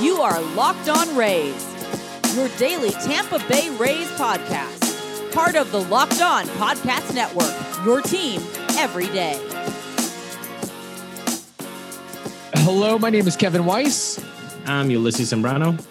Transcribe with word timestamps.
You 0.00 0.20
are 0.20 0.40
Locked 0.54 0.90
On 0.90 1.16
Rays, 1.16 1.64
your 2.36 2.48
daily 2.58 2.90
Tampa 2.90 3.38
Bay 3.48 3.70
Rays 3.78 4.08
podcast. 4.12 5.32
Part 5.32 5.54
of 5.56 5.72
the 5.72 5.80
Locked 5.84 6.20
On 6.20 6.44
Podcast 6.44 7.14
Network, 7.14 7.54
your 7.86 8.02
team 8.02 8.42
every 8.76 9.06
day. 9.06 9.40
Hello, 12.56 12.98
my 12.98 13.08
name 13.08 13.26
is 13.26 13.36
Kevin 13.36 13.64
Weiss, 13.64 14.22
I'm 14.66 14.90
Ulysses 14.90 15.32
Sembrano. 15.32 15.82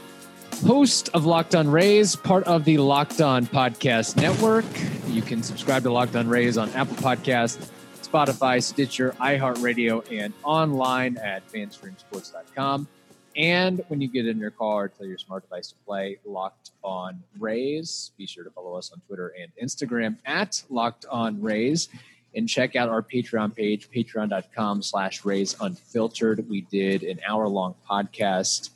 host 0.65 1.09
of 1.15 1.25
Locked 1.25 1.55
On 1.55 1.67
Rays, 1.67 2.15
part 2.15 2.43
of 2.43 2.63
the 2.63 2.77
Locked 2.77 3.21
On 3.21 3.47
Podcast 3.47 4.17
Network. 4.17 4.65
You 5.07 5.21
can 5.23 5.41
subscribe 5.41 5.81
to 5.83 5.91
Locked 5.91 6.15
On 6.15 6.27
Rays 6.27 6.57
on 6.59 6.69
Apple 6.71 6.97
Podcast, 6.97 7.69
Spotify, 8.11 8.63
Stitcher, 8.63 9.11
iHeartRadio, 9.19 10.03
and 10.11 10.33
online 10.43 11.17
at 11.17 11.47
fanstreamsports.com. 11.51 12.87
And 13.35 13.83
when 13.89 14.01
you 14.01 14.07
get 14.07 14.25
in 14.27 14.39
your 14.39 14.51
car, 14.51 14.87
tell 14.87 15.05
your 15.05 15.17
smart 15.17 15.43
device 15.43 15.67
to 15.69 15.75
play 15.85 16.17
Locked 16.25 16.71
On 16.83 17.21
Rays. 17.37 18.11
Be 18.17 18.25
sure 18.25 18.43
to 18.43 18.49
follow 18.49 18.75
us 18.75 18.91
on 18.91 19.01
Twitter 19.01 19.33
and 19.39 19.51
Instagram 19.61 20.17
at 20.25 20.63
Locked 20.69 21.05
On 21.11 21.41
Rays. 21.41 21.89
And 22.35 22.47
check 22.47 22.75
out 22.75 22.89
our 22.89 23.01
Patreon 23.01 23.55
page, 23.55 23.89
patreon.com 23.91 24.81
slash 24.83 25.25
Rays 25.25 25.55
Unfiltered. 25.59 26.49
We 26.49 26.61
did 26.61 27.03
an 27.03 27.19
hour 27.27 27.47
long 27.47 27.75
podcast 27.89 28.71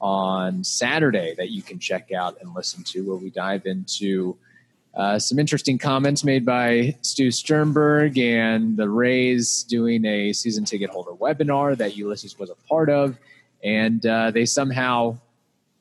on 0.00 0.64
Saturday 0.64 1.34
that 1.36 1.50
you 1.50 1.62
can 1.62 1.78
check 1.78 2.12
out 2.12 2.38
and 2.40 2.54
listen 2.54 2.84
to, 2.84 3.06
where 3.06 3.16
we 3.16 3.30
dive 3.30 3.66
into 3.66 4.36
uh, 4.96 5.18
some 5.18 5.38
interesting 5.38 5.76
comments 5.76 6.24
made 6.24 6.46
by 6.46 6.96
Stu 7.02 7.30
Sternberg 7.30 8.16
and 8.16 8.78
the 8.78 8.88
Rays 8.88 9.62
doing 9.64 10.06
a 10.06 10.32
season 10.32 10.64
ticket 10.64 10.88
holder 10.88 11.12
webinar 11.12 11.76
that 11.76 11.96
Ulysses 11.96 12.38
was 12.38 12.48
a 12.48 12.54
part 12.66 12.88
of. 12.88 13.18
And 13.62 14.04
uh, 14.06 14.30
they 14.30 14.46
somehow 14.46 15.18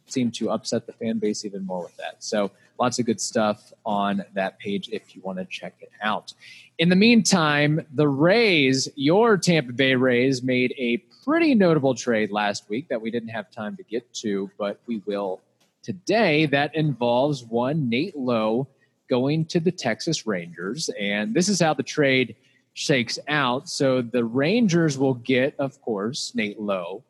seem 0.07 0.31
to 0.31 0.52
upset 0.52 0.85
the 0.85 0.91
fan 0.91 1.17
base 1.19 1.45
even 1.45 1.66
more 1.66 1.83
with 1.83 1.95
that. 1.95 2.23
So 2.23 2.52
lots 2.77 2.99
of 2.99 3.05
good 3.05 3.22
stuff 3.22 3.72
on 3.85 4.23
that 4.33 4.59
page 4.59 4.89
if 4.91 5.16
you 5.16 5.22
want 5.22 5.38
to 5.38 5.45
check 5.45 5.75
it 5.79 5.91
out. 6.02 6.33
In 6.77 6.89
the 6.89 6.95
meantime, 6.97 7.85
the 7.94 8.09
Rays, 8.09 8.89
your 8.95 9.38
Tampa 9.38 9.72
Bay 9.72 9.95
Rays, 9.95 10.44
made 10.44 10.73
a 10.77 10.97
pretty 11.23 11.55
notable 11.55 11.95
trade 11.95 12.31
last 12.31 12.69
week 12.69 12.89
that 12.89 13.02
we 13.02 13.11
didn't 13.11 13.29
have 13.29 13.50
time 13.50 13.77
to 13.77 13.83
get 13.83 14.13
to, 14.16 14.52
but 14.57 14.81
we 14.88 15.02
will 15.05 15.39
today. 15.83 16.47
That 16.47 16.75
involves 16.75 17.45
one 17.45 17.88
Nate 17.88 18.17
Lowe 18.17 18.67
going 19.09 19.45
to 19.45 19.59
the 19.59 19.71
Texas 19.71 20.25
Rangers. 20.25 20.89
And 20.99 21.33
this 21.33 21.49
is 21.49 21.61
how 21.61 21.73
the 21.73 21.83
trade 21.83 22.35
shakes 22.73 23.17
out. 23.27 23.69
So 23.69 24.01
the 24.01 24.23
Rangers 24.23 24.97
will 24.97 25.13
get, 25.15 25.55
of 25.59 25.81
course, 25.81 26.33
Nate 26.35 26.59
Lowe, 26.59 27.03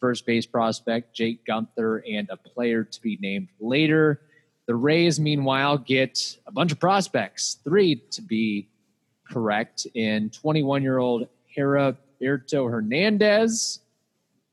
first 0.00 0.24
base 0.24 0.46
prospect, 0.46 1.14
Jake 1.14 1.44
Guenther, 1.44 2.02
and 2.10 2.28
a 2.30 2.36
player 2.36 2.84
to 2.84 3.02
be 3.02 3.18
named 3.20 3.48
later. 3.60 4.20
The 4.66 4.74
Rays, 4.74 5.20
meanwhile, 5.20 5.78
get 5.78 6.38
a 6.46 6.52
bunch 6.52 6.72
of 6.72 6.80
prospects, 6.80 7.58
three 7.64 7.96
to 8.12 8.22
be 8.22 8.68
correct, 9.28 9.86
in 9.94 10.30
21 10.30 10.82
year 10.82 10.98
old 10.98 11.28
Heriberto 11.56 12.70
Hernandez, 12.70 13.80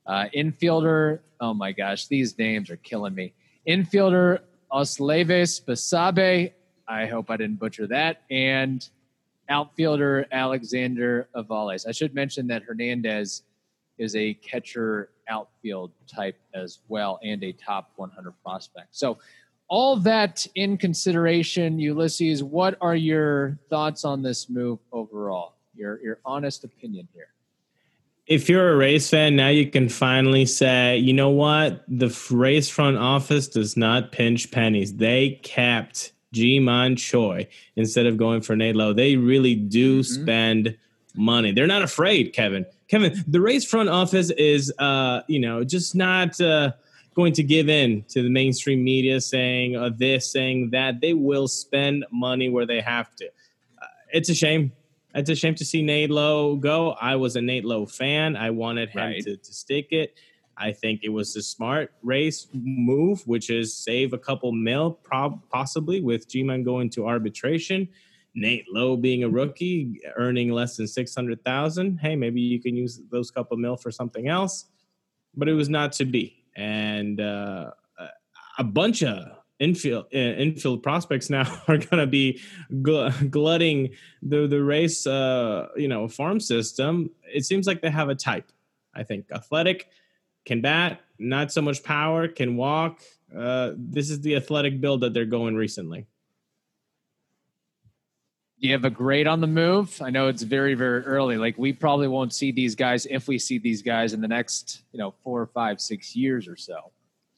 uh, 0.05 0.25
infielder. 0.35 1.19
Oh 1.39 1.53
my 1.53 1.71
gosh, 1.71 2.07
these 2.07 2.37
names 2.37 2.69
are 2.69 2.77
killing 2.77 3.15
me. 3.15 3.33
Infielder 3.67 4.39
Osleivis 4.71 5.63
Basabe. 5.63 6.51
I 6.87 7.05
hope 7.05 7.29
I 7.29 7.37
didn't 7.37 7.59
butcher 7.59 7.87
that. 7.87 8.21
And 8.29 8.87
outfielder 9.49 10.25
Alexander 10.31 11.27
Ovalles. 11.35 11.87
I 11.87 11.91
should 11.91 12.13
mention 12.13 12.47
that 12.47 12.63
Hernandez 12.63 13.43
is 13.97 14.15
a 14.15 14.33
catcher 14.35 15.09
outfield 15.29 15.91
type 16.07 16.39
as 16.53 16.79
well 16.87 17.19
and 17.23 17.43
a 17.43 17.51
top 17.53 17.91
100 17.95 18.33
prospect. 18.43 18.95
So, 18.95 19.17
all 19.69 19.97
that 19.97 20.47
in 20.55 20.77
consideration, 20.77 21.77
Ulysses, 21.77 22.41
what 22.41 22.77
are 22.79 22.95
your 22.95 23.59
thoughts 23.69 24.05
on 24.05 24.21
this 24.21 24.49
move 24.49 24.79
overall? 24.93 25.55
Your 25.75 26.01
your 26.01 26.19
honest 26.23 26.63
opinion 26.63 27.07
here. 27.13 27.27
If 28.27 28.49
you're 28.49 28.73
a 28.73 28.77
Rays 28.77 29.09
fan, 29.09 29.35
now 29.35 29.49
you 29.49 29.69
can 29.69 29.89
finally 29.89 30.45
say, 30.45 30.97
you 30.97 31.13
know 31.13 31.29
what? 31.29 31.83
The 31.87 32.17
Rays 32.29 32.69
front 32.69 32.97
office 32.97 33.47
does 33.47 33.75
not 33.77 34.11
pinch 34.11 34.51
pennies. 34.51 34.95
They 34.95 35.39
kept 35.43 36.11
Ji-Man 36.37 36.95
Choi 36.95 37.47
instead 37.75 38.05
of 38.05 38.17
going 38.17 38.41
for 38.41 38.55
Nate 38.55 38.75
Lowe. 38.75 38.93
They 38.93 39.15
really 39.15 39.55
do 39.55 39.99
Mhm. 40.01 40.05
spend 40.05 40.77
money. 41.15 41.51
They're 41.51 41.67
not 41.67 41.81
afraid, 41.81 42.33
Kevin. 42.33 42.65
Kevin, 42.87 43.23
the 43.27 43.41
Rays 43.41 43.65
front 43.65 43.89
office 43.89 44.29
is, 44.31 44.71
uh, 44.79 45.21
you 45.27 45.39
know, 45.39 45.63
just 45.63 45.95
not 45.95 46.39
uh, 46.39 46.71
going 47.15 47.33
to 47.33 47.43
give 47.43 47.67
in 47.69 48.03
to 48.09 48.21
the 48.21 48.29
mainstream 48.29 48.83
media 48.83 49.19
saying 49.19 49.75
uh, 49.75 49.89
this, 49.97 50.31
saying 50.31 50.69
that. 50.71 51.01
They 51.01 51.13
will 51.13 51.47
spend 51.47 52.05
money 52.11 52.49
where 52.49 52.65
they 52.67 52.79
have 52.81 53.13
to. 53.15 53.25
Uh, 53.25 53.85
it's 54.13 54.29
a 54.29 54.35
shame. 54.35 54.71
It's 55.15 55.29
a 55.31 55.35
shame 55.35 55.55
to 55.55 55.65
see 55.65 55.81
Nate 55.81 56.11
Lowe 56.11 56.55
go. 56.57 56.91
I 56.91 57.15
was 57.15 57.35
a 57.35 57.41
Nate 57.41 57.65
Lowe 57.65 57.87
fan. 57.87 58.35
I 58.35 58.51
wanted 58.51 58.89
him 58.89 59.01
Right. 59.01 59.23
to, 59.23 59.35
to 59.35 59.53
stick 59.53 59.87
it. 59.91 60.13
I 60.59 60.71
think 60.71 61.01
it 61.03 61.09
was 61.09 61.35
a 61.35 61.41
smart 61.41 61.93
race 62.01 62.47
move, 62.53 63.21
which 63.27 63.49
is 63.49 63.75
save 63.75 64.13
a 64.13 64.17
couple 64.17 64.51
mil, 64.51 64.91
prob- 64.91 65.41
possibly 65.49 66.01
with 66.01 66.27
Ji-Man 66.27 66.63
going 66.63 66.89
to 66.91 67.05
arbitration. 67.07 67.87
Nate 68.33 68.65
Lowe 68.71 68.95
being 68.97 69.23
a 69.23 69.29
rookie, 69.29 69.99
earning 70.15 70.51
less 70.51 70.77
than 70.77 70.87
six 70.87 71.15
hundred 71.15 71.43
thousand. 71.43 71.97
Hey, 71.97 72.15
maybe 72.15 72.39
you 72.41 72.59
can 72.61 72.75
use 72.75 73.01
those 73.11 73.31
couple 73.31 73.57
mil 73.57 73.77
for 73.77 73.91
something 73.91 74.27
else. 74.27 74.65
But 75.35 75.49
it 75.49 75.53
was 75.53 75.69
not 75.69 75.91
to 75.93 76.05
be, 76.05 76.43
and 76.55 77.19
uh, 77.19 77.71
a- 78.59 78.63
bunch 78.63 79.03
of 79.03 79.37
infield 79.59 80.05
uh, 80.13 80.17
infield 80.17 80.83
prospects 80.83 81.29
now 81.29 81.45
are 81.67 81.77
going 81.77 81.97
to 81.99 82.07
be 82.07 82.39
gl- 82.73 83.29
glutting 83.31 83.89
the 84.21 84.47
the 84.47 84.63
race, 84.63 85.05
uh, 85.07 85.67
you 85.75 85.87
know, 85.87 86.07
farm 86.07 86.39
system. 86.39 87.09
It 87.23 87.45
seems 87.45 87.67
like 87.67 87.81
they 87.81 87.89
have 87.91 88.09
a 88.09 88.15
type. 88.15 88.51
I 88.93 89.03
think 89.03 89.25
athletic, 89.31 89.89
can 90.47 90.61
bat, 90.61 91.01
not 91.19 91.51
so 91.51 91.61
much 91.61 91.83
power, 91.83 92.27
can 92.27 92.55
walk. 92.55 93.01
Uh, 93.37 93.71
this 93.75 94.09
is 94.09 94.21
the 94.21 94.35
athletic 94.35 94.79
build 94.79 95.01
that 95.01 95.13
they're 95.13 95.25
going 95.25 95.55
recently. 95.55 96.07
Do 98.59 98.67
you 98.67 98.73
have 98.73 98.85
a 98.85 98.89
grade 98.89 99.27
on 99.27 99.41
the 99.41 99.47
move? 99.47 100.01
I 100.01 100.09
know 100.09 100.29
it's 100.29 100.41
very, 100.41 100.73
very 100.73 101.03
early. 101.03 101.37
Like 101.37 101.57
we 101.59 101.73
probably 101.73 102.07
won't 102.07 102.33
see 102.33 102.51
these 102.51 102.73
guys 102.73 103.05
if 103.05 103.27
we 103.27 103.37
see 103.37 103.59
these 103.59 103.83
guys 103.83 104.13
in 104.13 104.21
the 104.21 104.27
next, 104.27 104.81
you 104.93 104.97
know, 104.97 105.13
four, 105.23 105.45
five, 105.53 105.79
six 105.79 106.15
years 106.15 106.47
or 106.47 106.55
so. 106.55 106.91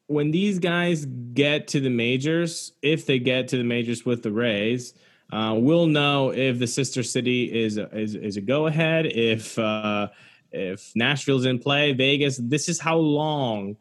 When 0.08 0.31
these 0.31 0.59
guys 0.59 1.06
get 1.06 1.68
to 1.69 1.80
the 1.81 1.90
majors, 1.90 2.72
if 2.81 3.06
they 3.06 3.19
get 3.19 3.48
to 3.50 3.58
the 3.58 3.64
majors 3.64 4.06
with 4.06 4.24
the 4.24 4.31
Rays, 4.31 4.94
uh, 5.31 5.56
we'll 5.58 5.88
know 5.88 6.31
if 6.31 6.58
the 6.58 6.68
sister 6.68 7.03
city 7.03 7.44
is 7.66 7.78
a, 7.78 7.96
is, 7.96 8.16
is 8.16 8.38
a 8.38 8.42
go 8.42 8.68
ahead. 8.68 9.06
If 9.06 9.59
uh, 9.59 10.08
if 10.52 10.92
Nashville's 10.96 11.46
in 11.46 11.60
play, 11.60 11.94
Vegas. 11.94 12.38
This 12.42 12.70
is 12.70 12.80
how 12.80 12.98
long 12.98 13.76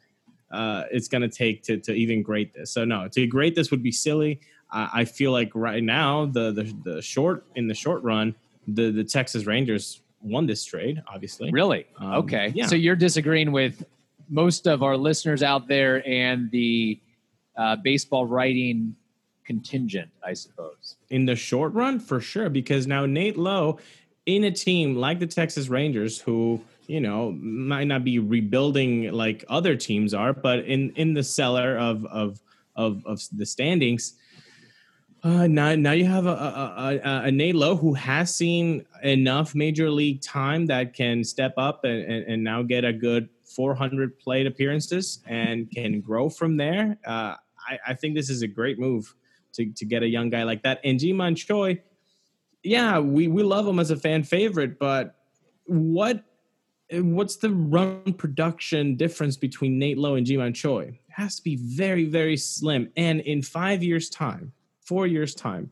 uh, 0.51 0.85
it's 0.91 1.09
going 1.09 1.23
to 1.23 1.29
take 1.29 1.63
to 1.65 1.79
to 1.79 1.93
even 1.93 2.23
grade 2.23 2.53
this. 2.55 2.73
So 2.73 2.85
no, 2.85 3.09
to 3.09 3.27
grade 3.27 3.55
this 3.55 3.71
would 3.71 3.83
be 3.83 3.93
silly. 3.93 4.41
I, 4.71 4.91
I 5.01 5.05
feel 5.05 5.33
like 5.33 5.51
right 5.55 5.83
now 5.83 6.27
the, 6.27 6.53
the 6.53 6.75
the 6.85 7.03
short 7.03 7.45
in 7.55 7.69
the 7.69 7.75
short 7.75 8.03
run, 8.03 8.35
the 8.67 8.91
the 8.91 9.05
Texas 9.05 9.47
Rangers 9.47 10.03
won 10.21 10.47
this 10.47 10.65
trade. 10.65 11.03
Obviously, 11.13 11.51
Really? 11.51 11.87
Um, 11.99 12.13
okay. 12.15 12.53
yeah. 12.55 12.67
So 12.67 12.75
you're 12.75 12.97
disagreeing 12.97 13.53
with 13.53 13.85
most 14.29 14.67
of 14.67 14.83
our 14.83 14.97
listeners 14.97 15.43
out 15.43 15.69
there 15.69 16.07
and 16.07 16.51
the 16.51 17.01
uh, 17.57 17.77
baseball 17.77 18.27
writing 18.27 18.95
contingent, 19.45 20.11
I 20.23 20.35
suppose. 20.35 20.97
in 21.09 21.25
the 21.25 21.35
short 21.37 21.73
run 21.73 21.99
for 22.01 22.21
sure 22.21 22.51
because 22.51 22.87
now 22.87 23.07
Nate 23.07 23.39
Lowe 23.39 23.79
in 24.29 24.45
a 24.45 24.51
team 24.51 24.95
like 24.95 25.19
the 25.19 25.27
Texas 25.27 25.69
Rangers 25.69 26.21
who 26.21 26.61
you 26.87 27.01
know 27.01 27.33
might 27.33 27.85
not 27.85 28.05
be 28.05 28.19
rebuilding 28.19 29.11
like 29.11 29.43
other 29.49 29.75
teams 29.75 30.13
are 30.13 30.35
but 30.35 30.61
in 30.61 30.91
in 30.97 31.15
the 31.15 31.23
cellar 31.23 31.77
of 31.79 32.05
of 32.07 32.41
of, 32.77 33.05
of 33.07 33.21
the 33.33 33.47
standings 33.47 34.15
uh, 35.25 35.49
now, 35.49 35.75
now 35.75 35.91
you 35.91 36.05
have 36.05 36.27
a, 36.27 36.31
a, 36.31 37.01
a, 37.05 37.23
a 37.25 37.31
Nate 37.33 37.57
Lowe 37.57 37.75
who 37.75 37.93
has 37.95 38.33
seen 38.33 38.87
enough 39.03 39.53
major 39.53 39.91
league 39.91 40.23
time 40.23 40.67
that 40.67 40.95
can 40.95 41.25
step 41.25 41.55
up 41.57 41.83
and, 41.83 42.05
and, 42.05 42.25
and 42.27 42.45
now 42.45 42.63
get 42.63 42.85
a 42.85 42.93
good 42.93 43.29
400 43.45 44.17
plate 44.21 44.47
appearances 44.47 45.19
and 45.27 45.69
can 45.73 46.01
grow 46.01 46.29
from 46.29 46.57
there. 46.57 46.97
Uh, 47.05 47.35
I, 47.69 47.79
I 47.89 47.95
think 47.95 48.15
this 48.15 48.31
is 48.31 48.43
a 48.43 48.47
great 48.47 48.79
move 48.79 49.13
to, 49.55 49.67
to 49.73 49.85
get 49.85 50.05
a 50.05 50.09
young 50.09 50.31
guy 50.31 50.45
like 50.45 50.63
that. 50.63 50.79
And 50.85 51.01
Ji-Man 51.01 51.35
Choi, 51.35 51.83
yeah, 52.63 52.99
we, 52.99 53.29
we 53.29 53.43
love 53.43 53.67
him 53.67 53.79
as 53.79 53.91
a 53.91 53.97
fan 53.97 54.23
favorite, 54.23 54.79
but 54.79 55.17
what 55.67 56.25
what's 56.91 57.37
the 57.37 57.51
run 57.51 58.15
production 58.15 58.97
difference 58.97 59.37
between 59.37 59.79
Nate 59.79 59.99
Lowe 59.99 60.15
and 60.15 60.25
Ji-Man 60.25 60.55
Choi? 60.55 60.85
It 60.85 60.97
has 61.09 61.37
to 61.37 61.43
be 61.43 61.57
very, 61.57 62.07
very 62.07 62.37
slim. 62.37 62.91
And 62.97 63.21
in 63.21 63.43
five 63.43 63.83
years' 63.83 64.09
time, 64.09 64.53
four 64.81 65.07
years' 65.07 65.35
time, 65.35 65.71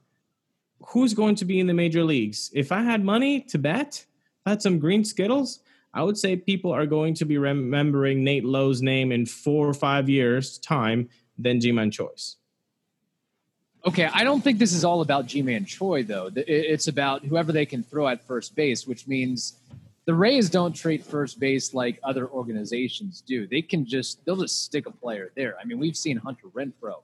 who's 0.88 1.14
going 1.14 1.34
to 1.36 1.46
be 1.46 1.58
in 1.58 1.66
the 1.66 1.74
major 1.74 2.04
leagues? 2.04 2.50
If 2.54 2.70
I 2.70 2.82
had 2.82 3.02
money 3.02 3.40
to 3.42 3.58
bet, 3.58 4.04
I 4.44 4.50
had 4.50 4.62
some 4.62 4.78
green 4.78 5.04
skittles, 5.04 5.60
I 5.94 6.02
would 6.02 6.18
say 6.18 6.36
people 6.36 6.70
are 6.70 6.84
going 6.84 7.14
to 7.14 7.24
be 7.24 7.38
remembering 7.38 8.22
Nate 8.22 8.44
Lowe's 8.44 8.82
name 8.82 9.10
in 9.10 9.24
four 9.24 9.66
or 9.66 9.74
five 9.74 10.10
years' 10.10 10.58
time 10.58 11.08
than 11.38 11.60
Ji-Man 11.60 11.90
Choi's. 11.90 12.36
Okay, 13.86 14.10
I 14.12 14.24
don't 14.24 14.42
think 14.42 14.58
this 14.58 14.72
is 14.72 14.84
all 14.84 15.00
about 15.00 15.26
Ji-Man 15.26 15.64
Choi 15.64 16.02
though. 16.02 16.28
It's 16.34 16.88
about 16.88 17.24
whoever 17.24 17.52
they 17.52 17.64
can 17.64 17.84
throw 17.84 18.08
at 18.08 18.26
first 18.26 18.56
base, 18.56 18.84
which 18.84 19.06
means 19.06 19.58
the 20.06 20.14
Rays 20.14 20.50
don't 20.50 20.74
treat 20.74 21.04
first 21.04 21.38
base 21.38 21.72
like 21.72 22.00
other 22.02 22.28
organizations 22.28 23.20
do. 23.20 23.46
They 23.46 23.62
can 23.62 23.86
just 23.86 24.24
they'll 24.24 24.36
just 24.36 24.64
stick 24.64 24.86
a 24.86 24.90
player 24.90 25.30
there. 25.36 25.56
I 25.60 25.64
mean, 25.64 25.78
we've 25.78 25.96
seen 25.96 26.16
Hunter 26.16 26.48
Renfroe 26.48 27.02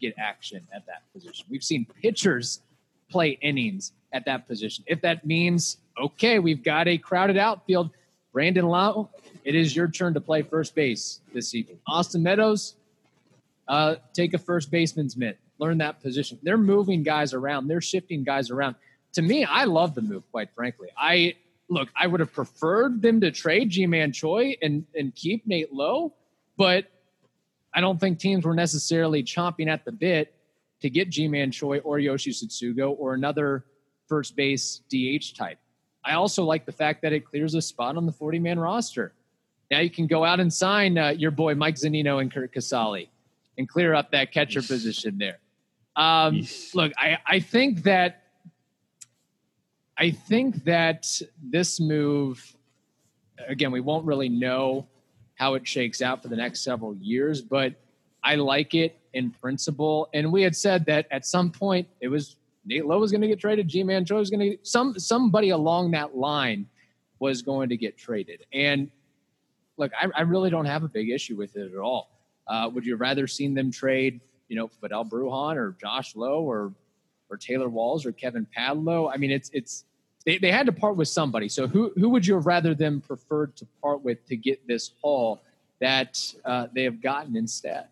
get 0.00 0.14
action 0.16 0.66
at 0.74 0.86
that 0.86 1.02
position. 1.12 1.44
We've 1.50 1.62
seen 1.62 1.86
pitchers 2.00 2.60
play 3.10 3.38
innings 3.42 3.92
at 4.14 4.24
that 4.24 4.48
position. 4.48 4.82
If 4.86 5.02
that 5.02 5.26
means 5.26 5.76
okay, 6.00 6.38
we've 6.38 6.64
got 6.64 6.88
a 6.88 6.96
crowded 6.96 7.36
outfield, 7.36 7.90
Brandon 8.32 8.66
Lowe, 8.66 9.10
it 9.44 9.54
is 9.54 9.76
your 9.76 9.88
turn 9.88 10.14
to 10.14 10.22
play 10.22 10.40
first 10.40 10.74
base 10.74 11.20
this 11.34 11.54
evening. 11.54 11.80
Austin 11.86 12.22
Meadows, 12.22 12.76
uh, 13.68 13.96
take 14.14 14.32
a 14.32 14.38
first 14.38 14.70
baseman's 14.70 15.18
mitt 15.18 15.38
learn 15.58 15.78
that 15.78 16.00
position. 16.02 16.38
They're 16.42 16.58
moving 16.58 17.02
guys 17.02 17.32
around, 17.32 17.68
they're 17.68 17.80
shifting 17.80 18.24
guys 18.24 18.50
around. 18.50 18.76
To 19.14 19.22
me, 19.22 19.44
I 19.44 19.64
love 19.64 19.94
the 19.94 20.02
move, 20.02 20.24
quite 20.30 20.50
frankly. 20.54 20.88
I 20.96 21.34
look, 21.68 21.88
I 21.96 22.06
would 22.06 22.20
have 22.20 22.32
preferred 22.32 23.00
them 23.00 23.20
to 23.20 23.30
trade 23.30 23.70
Ji-Man 23.70 24.12
Choi 24.12 24.56
and, 24.60 24.84
and 24.94 25.14
keep 25.14 25.46
Nate 25.46 25.72
Lowe, 25.72 26.12
but 26.56 26.86
I 27.72 27.80
don't 27.80 27.98
think 27.98 28.18
teams 28.18 28.44
were 28.44 28.54
necessarily 28.54 29.22
chomping 29.22 29.68
at 29.68 29.84
the 29.84 29.92
bit 29.92 30.34
to 30.82 30.90
get 30.90 31.08
Ji-Man 31.08 31.50
Choi 31.50 31.78
or 31.78 31.98
Yoshi 31.98 32.32
Tsutsugo 32.32 32.94
or 32.98 33.14
another 33.14 33.64
first 34.06 34.36
base 34.36 34.82
DH 34.90 35.36
type. 35.36 35.58
I 36.04 36.14
also 36.14 36.44
like 36.44 36.66
the 36.66 36.72
fact 36.72 37.02
that 37.02 37.12
it 37.12 37.24
clears 37.24 37.54
a 37.54 37.62
spot 37.62 37.96
on 37.96 38.04
the 38.04 38.12
40 38.12 38.38
man 38.38 38.58
roster. 38.58 39.14
Now 39.70 39.80
you 39.80 39.90
can 39.90 40.06
go 40.06 40.24
out 40.24 40.40
and 40.40 40.52
sign 40.52 40.98
uh, 40.98 41.08
your 41.08 41.30
boy 41.30 41.54
Mike 41.54 41.76
Zunino 41.76 42.20
and 42.20 42.30
Curt 42.32 42.54
Casali 42.54 43.08
and 43.56 43.68
clear 43.68 43.94
up 43.94 44.10
that 44.10 44.30
catcher 44.30 44.60
position 44.60 45.16
there. 45.16 45.38
Um, 45.96 46.46
look, 46.74 46.92
I, 46.96 47.18
I 47.26 47.40
think 47.40 47.84
that 47.84 48.22
I 49.96 50.10
think 50.10 50.64
that 50.64 51.20
this 51.40 51.78
move, 51.78 52.56
again, 53.46 53.70
we 53.70 53.80
won't 53.80 54.04
really 54.04 54.28
know 54.28 54.88
how 55.36 55.54
it 55.54 55.66
shakes 55.66 56.02
out 56.02 56.22
for 56.22 56.28
the 56.28 56.36
next 56.36 56.64
several 56.64 56.96
years, 56.96 57.40
but 57.40 57.74
I 58.24 58.34
like 58.36 58.74
it 58.74 58.98
in 59.12 59.30
principle. 59.30 60.08
And 60.12 60.32
we 60.32 60.42
had 60.42 60.56
said 60.56 60.84
that 60.86 61.06
at 61.10 61.26
some 61.26 61.50
point 61.50 61.86
it 62.00 62.08
was 62.08 62.36
Nate 62.64 62.86
Lowe 62.86 62.98
was 62.98 63.12
going 63.12 63.20
to 63.20 63.28
get 63.28 63.38
traded, 63.38 63.68
Ji-Man 63.68 64.04
Choi 64.04 64.16
was 64.16 64.30
going 64.30 64.52
to 64.52 64.58
some 64.62 64.98
somebody 64.98 65.50
along 65.50 65.92
that 65.92 66.16
line 66.16 66.66
was 67.18 67.42
going 67.42 67.68
to 67.68 67.76
get 67.76 67.96
traded. 67.96 68.44
And 68.52 68.90
look, 69.76 69.92
I, 70.00 70.08
I 70.16 70.22
really 70.22 70.50
don't 70.50 70.64
have 70.64 70.82
a 70.82 70.88
big 70.88 71.10
issue 71.10 71.36
with 71.36 71.56
it 71.56 71.72
at 71.72 71.78
all. 71.78 72.10
Uh, 72.46 72.70
would 72.72 72.84
you 72.84 72.96
rather 72.96 73.26
seen 73.26 73.54
them 73.54 73.70
trade 73.70 74.20
you 74.48 74.56
know, 74.56 74.70
Vidal 74.80 75.04
Brujan 75.04 75.56
or 75.56 75.76
Josh 75.80 76.16
Lowe 76.16 76.42
or 76.42 76.72
or 77.30 77.36
Taylor 77.36 77.68
Walls 77.68 78.06
or 78.06 78.12
Kevin 78.12 78.46
Padlo. 78.56 79.10
I 79.12 79.16
mean, 79.16 79.30
it's 79.30 79.50
it's 79.52 79.84
they, 80.24 80.38
they 80.38 80.50
had 80.50 80.66
to 80.66 80.72
part 80.72 80.96
with 80.96 81.08
somebody. 81.08 81.48
So 81.48 81.66
who 81.66 81.92
who 81.96 82.08
would 82.10 82.26
you 82.26 82.34
have 82.34 82.46
rather 82.46 82.74
them 82.74 83.00
preferred 83.00 83.56
to 83.56 83.66
part 83.82 84.02
with 84.02 84.26
to 84.26 84.36
get 84.36 84.66
this 84.66 84.92
haul 85.02 85.42
that 85.80 86.20
uh, 86.44 86.68
they 86.74 86.84
have 86.84 87.02
gotten 87.02 87.36
instead? 87.36 87.88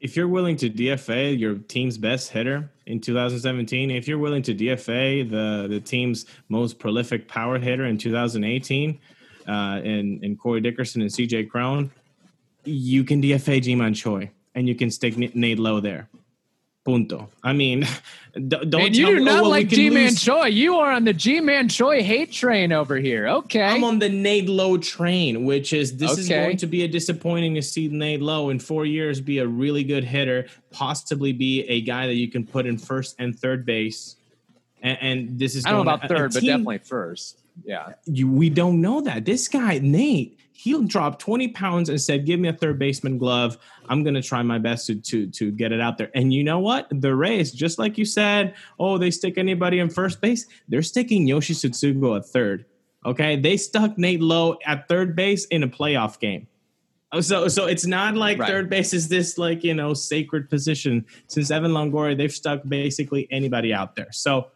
If 0.00 0.16
you're 0.16 0.28
willing 0.28 0.56
to 0.56 0.68
DFA 0.68 1.38
your 1.38 1.54
team's 1.54 1.96
best 1.96 2.30
hitter 2.30 2.70
in 2.86 3.00
2017, 3.00 3.90
if 3.90 4.06
you're 4.06 4.18
willing 4.18 4.42
to 4.42 4.54
DFA 4.54 5.28
the 5.28 5.68
the 5.68 5.80
team's 5.80 6.26
most 6.48 6.78
prolific 6.78 7.26
power 7.26 7.58
hitter 7.58 7.86
in 7.86 7.98
2018, 7.98 8.98
uh, 9.46 9.80
in 9.82 10.22
in 10.22 10.36
Corey 10.36 10.60
Dickerson 10.60 11.02
and 11.02 11.10
CJ 11.10 11.48
Cron, 11.48 11.90
you 12.64 13.04
can 13.04 13.22
DFA 13.22 13.62
Ji-Man 13.62 13.94
Choi 13.94 14.30
and 14.54 14.68
you 14.68 14.74
can 14.74 14.90
stick 14.90 15.16
Nate 15.16 15.58
Lowe 15.58 15.80
there. 15.80 16.08
Punto. 16.84 17.30
I 17.42 17.54
mean, 17.54 17.86
don't. 18.48 18.94
You 18.94 19.06
do 19.06 19.20
oh, 19.20 19.24
not 19.24 19.38
oh, 19.38 19.42
well, 19.42 19.50
like 19.50 19.68
Ji-Man 19.68 20.14
Choi. 20.16 20.46
You 20.46 20.76
are 20.76 20.92
on 20.92 21.04
the 21.04 21.14
Ji-Man 21.14 21.70
Choi 21.70 22.02
hate 22.02 22.30
train 22.30 22.72
over 22.72 22.96
here. 22.96 23.26
Okay, 23.26 23.62
I'm 23.62 23.84
on 23.84 23.98
the 23.98 24.10
Nate 24.10 24.50
Lowe 24.50 24.76
train, 24.76 25.44
which 25.44 25.72
is 25.72 25.96
this 25.96 26.12
okay. 26.12 26.20
is 26.20 26.28
going 26.28 26.56
to 26.58 26.66
be 26.66 26.84
a 26.84 26.88
disappointing 26.88 27.54
to 27.54 27.62
see 27.62 27.88
Nate 27.88 28.20
Lowe 28.20 28.50
in 28.50 28.58
four 28.58 28.84
years 28.84 29.18
be 29.18 29.38
a 29.38 29.46
really 29.46 29.82
good 29.82 30.04
hitter, 30.04 30.46
possibly 30.70 31.32
be 31.32 31.62
a 31.62 31.80
guy 31.80 32.06
that 32.06 32.16
you 32.16 32.28
can 32.28 32.46
put 32.46 32.66
in 32.66 32.76
first 32.76 33.16
and 33.18 33.38
third 33.38 33.64
base. 33.64 34.16
And, 34.82 34.98
and 35.00 35.38
this 35.38 35.54
is 35.54 35.64
I 35.64 35.70
don't 35.70 35.86
know 35.86 35.92
about 35.92 36.06
third, 36.06 36.34
but 36.34 36.42
definitely 36.42 36.78
first. 36.78 37.43
Yeah, 37.62 37.92
you, 38.06 38.30
we 38.30 38.50
don't 38.50 38.80
know 38.80 39.00
that 39.02 39.24
this 39.24 39.48
guy 39.48 39.78
Nate 39.78 40.38
he 40.56 40.80
dropped 40.86 41.20
20 41.20 41.48
pounds 41.48 41.88
and 41.88 42.00
said, 42.00 42.24
Give 42.24 42.38
me 42.38 42.48
a 42.48 42.52
third 42.52 42.78
baseman 42.78 43.18
glove. 43.18 43.58
I'm 43.88 44.02
going 44.04 44.14
to 44.14 44.22
try 44.22 44.42
my 44.42 44.58
best 44.58 44.86
to, 44.86 44.94
to, 44.94 45.26
to 45.26 45.50
get 45.50 45.72
it 45.72 45.80
out 45.80 45.98
there. 45.98 46.10
And 46.14 46.32
you 46.32 46.44
know 46.44 46.60
what? 46.60 46.86
The 46.90 47.14
Rays, 47.14 47.52
just 47.52 47.78
like 47.78 47.98
you 47.98 48.04
said, 48.04 48.54
oh, 48.78 48.96
they 48.96 49.10
stick 49.10 49.36
anybody 49.36 49.80
in 49.80 49.90
first 49.90 50.20
base. 50.20 50.46
They're 50.68 50.82
sticking 50.82 51.26
Yoshi 51.26 51.54
Tsutsugo 51.54 52.16
at 52.16 52.26
third. 52.26 52.64
Okay. 53.04 53.36
They 53.38 53.56
stuck 53.56 53.98
Nate 53.98 54.22
Lowe 54.22 54.56
at 54.64 54.88
third 54.88 55.16
base 55.16 55.44
in 55.46 55.64
a 55.64 55.68
playoff 55.68 56.20
game. 56.20 56.46
Oh, 57.12 57.20
so, 57.20 57.48
so 57.48 57.66
it's 57.66 57.84
not 57.84 58.14
like 58.14 58.38
right. 58.38 58.48
third 58.48 58.70
base 58.70 58.94
is 58.94 59.08
this 59.08 59.36
like 59.38 59.62
you 59.62 59.74
know 59.74 59.92
sacred 59.92 60.48
position. 60.48 61.04
Since 61.28 61.50
Evan 61.50 61.72
Longoria, 61.72 62.16
they've 62.16 62.32
stuck 62.32 62.62
basically 62.66 63.28
anybody 63.30 63.72
out 63.72 63.94
there. 63.94 64.10
So 64.10 64.48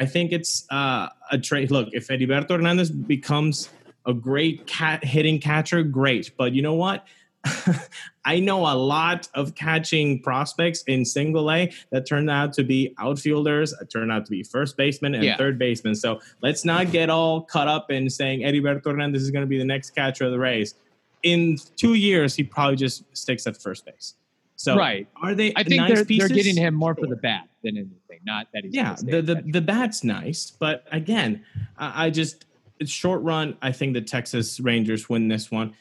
I 0.00 0.06
think 0.06 0.32
it's 0.32 0.66
uh, 0.70 1.08
a 1.30 1.38
trade. 1.38 1.70
Look, 1.70 1.88
if 1.92 2.08
Heriberto 2.08 2.50
Hernandez 2.50 2.90
becomes 2.90 3.68
a 4.06 4.12
great 4.12 4.66
cat 4.66 5.04
hitting 5.04 5.40
catcher, 5.40 5.82
great. 5.82 6.32
But 6.36 6.52
you 6.52 6.62
know 6.62 6.74
what? 6.74 7.06
I 8.24 8.40
know 8.40 8.60
a 8.60 8.74
lot 8.74 9.28
of 9.34 9.54
catching 9.54 10.20
prospects 10.20 10.82
in 10.86 11.04
single 11.04 11.50
A 11.50 11.72
that 11.90 12.06
turned 12.06 12.30
out 12.30 12.52
to 12.54 12.64
be 12.64 12.94
outfielders, 12.98 13.74
turned 13.92 14.10
out 14.10 14.24
to 14.24 14.30
be 14.30 14.42
first 14.42 14.76
baseman 14.76 15.14
and 15.14 15.24
yeah. 15.24 15.36
third 15.36 15.58
baseman. 15.58 15.94
So 15.94 16.20
let's 16.40 16.64
not 16.64 16.90
get 16.90 17.10
all 17.10 17.42
caught 17.42 17.68
up 17.68 17.90
in 17.90 18.08
saying 18.10 18.40
Heriberto 18.40 18.86
Hernandez 18.86 19.22
is 19.22 19.30
going 19.30 19.42
to 19.42 19.48
be 19.48 19.58
the 19.58 19.64
next 19.64 19.90
catcher 19.90 20.24
of 20.24 20.32
the 20.32 20.38
Rays. 20.38 20.74
In 21.22 21.58
two 21.76 21.94
years, 21.94 22.34
he 22.34 22.42
probably 22.42 22.76
just 22.76 23.04
sticks 23.16 23.46
at 23.46 23.60
first 23.60 23.84
base. 23.84 24.14
So 24.56 24.76
right, 24.76 25.08
are 25.20 25.34
they? 25.34 25.52
I 25.56 25.64
think 25.64 25.80
nice 25.80 25.88
they're, 25.88 26.04
they're 26.04 26.28
getting 26.28 26.56
him 26.56 26.74
more 26.74 26.94
for 26.94 27.06
the 27.06 27.16
bat 27.16 27.48
than 27.62 27.76
anything. 27.76 28.20
Not 28.24 28.46
that 28.54 28.64
he's 28.64 28.74
yeah. 28.74 28.96
The 29.00 29.20
the, 29.20 29.42
the 29.46 29.60
bat's 29.60 30.04
nice, 30.04 30.52
but 30.52 30.86
again, 30.92 31.44
I, 31.76 32.06
I 32.06 32.10
just 32.10 32.44
it's 32.80 32.90
short 32.90 33.22
run, 33.22 33.56
I 33.62 33.72
think 33.72 33.94
the 33.94 34.00
Texas 34.00 34.60
Rangers 34.60 35.08
win 35.08 35.28
this 35.28 35.50
one. 35.50 35.74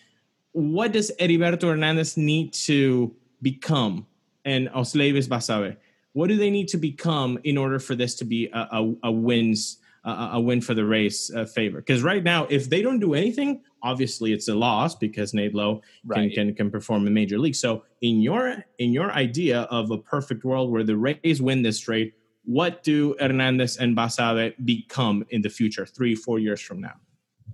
What 0.51 0.91
does 0.91 1.12
Heriberto 1.19 1.63
Hernandez 1.63 2.17
need 2.17 2.53
to 2.53 3.15
become 3.41 4.05
and 4.45 4.69
Osleivis 4.69 5.27
Basabe? 5.27 5.75
What 6.13 6.27
do 6.27 6.38
they 6.38 6.51
need 6.51 6.67
to 6.69 6.77
become 6.77 7.39
in 7.43 7.57
order 7.57 7.79
for 7.79 7.95
this 7.95 8.15
to 8.15 8.25
be 8.25 8.48
a, 8.53 8.67
a, 8.71 8.93
a 9.03 9.12
wins 9.12 9.77
uh, 10.05 10.31
a 10.33 10.41
win 10.41 10.62
for 10.62 10.74
the 10.74 10.86
race 10.86 11.31
uh, 11.33 11.45
favor? 11.45 11.79
Because 11.79 12.03
right 12.03 12.24
now, 12.24 12.45
if 12.50 12.69
they 12.69 12.81
don't 12.81 13.00
do 13.00 13.13
anything, 13.13 13.62
obviously 13.81 14.33
it's 14.33 14.48
a 14.48 14.55
loss 14.55 14.95
because 14.95 15.33
Nate 15.33 15.53
Lowe 15.53 15.81
right. 16.05 16.33
can, 16.33 16.48
can, 16.48 16.55
can 16.55 16.72
perform 16.72 17.05
in 17.07 17.13
major 17.13 17.38
league. 17.38 17.55
So 17.55 17.83
in 18.01 18.22
your 18.22 18.63
in 18.79 18.93
your 18.93 19.12
idea 19.12 19.62
of 19.63 19.91
a 19.91 19.98
perfect 19.98 20.43
world 20.43 20.72
where 20.72 20.83
the 20.83 20.98
Rays 20.98 21.41
win 21.41 21.62
this 21.62 21.79
trade, 21.79 22.13
what 22.45 22.83
do 22.83 23.15
Hernandez 23.19 23.77
and 23.77 23.95
Basabe 23.95 24.53
become 24.65 25.25
in 25.29 25.41
the 25.41 25.50
future, 25.50 25.86
three, 25.86 26.15
four 26.15 26.39
years 26.39 26.62
from 26.62 26.81
now? 26.81 26.95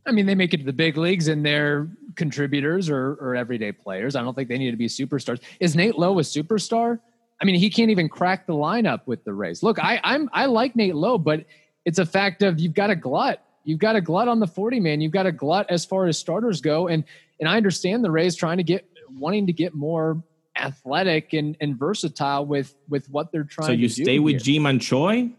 I 0.06 0.12
mean, 0.12 0.26
they 0.26 0.36
make 0.36 0.54
it 0.54 0.58
to 0.58 0.64
the 0.64 0.74
big 0.74 0.98
leagues 0.98 1.28
and 1.28 1.46
they're 1.46 1.90
contributors 2.16 2.90
or, 2.90 3.18
or 3.22 3.36
everyday 3.36 3.72
players. 3.72 4.16
I 4.16 4.24
don't 4.24 4.34
think 4.34 4.50
they 4.50 4.58
need 4.58 4.72
to 4.72 4.78
be 4.78 4.88
superstars. 4.88 5.42
Is 5.60 5.76
Nate 5.76 5.98
Lowe 5.98 6.20
a 6.20 6.22
superstar? 6.22 7.00
I 7.42 7.46
mean, 7.46 7.56
he 7.56 7.70
can't 7.70 7.92
even 7.92 8.10
crack 8.10 8.48
the 8.48 8.54
lineup 8.54 9.02
with 9.06 9.24
the 9.24 9.34
Rays. 9.34 9.64
Look, 9.64 9.80
I, 9.80 10.00
I'm 10.04 10.30
I 10.34 10.46
like 10.46 10.76
Nate 10.76 10.96
Lowe, 10.96 11.18
but 11.18 11.46
it's 11.86 12.00
a 12.00 12.06
fact 12.06 12.44
of 12.44 12.60
you've 12.60 12.74
got 12.74 12.90
a 12.90 12.96
glut. 12.96 13.44
You've 13.64 13.80
got 13.80 13.96
a 13.96 14.02
glut 14.02 14.28
on 14.28 14.40
the 14.40 14.48
40 14.48 14.80
man. 14.80 15.02
You've 15.02 15.12
got 15.12 15.26
a 15.26 15.32
glut 15.32 15.68
as 15.70 15.86
far 15.86 16.08
as 16.08 16.18
starters 16.18 16.62
go. 16.62 16.88
And 16.88 17.04
and 17.40 17.48
I 17.48 17.58
understand 17.58 18.04
the 18.04 18.12
Rays 18.12 18.36
trying 18.36 18.58
to 18.58 18.64
get 18.64 18.88
wanting 19.12 19.48
to 19.48 19.54
get 19.54 19.74
more 19.74 20.24
athletic 20.56 21.34
and, 21.34 21.56
and 21.62 21.78
versatile 21.78 22.46
with 22.46 22.76
with 22.88 23.10
what 23.10 23.32
they're 23.32 23.44
trying. 23.44 23.68
So 23.68 23.74
you 23.74 23.90
stay 23.90 24.20
with 24.20 24.44
Ji-Man 24.44 24.80
Choi, 24.80 25.32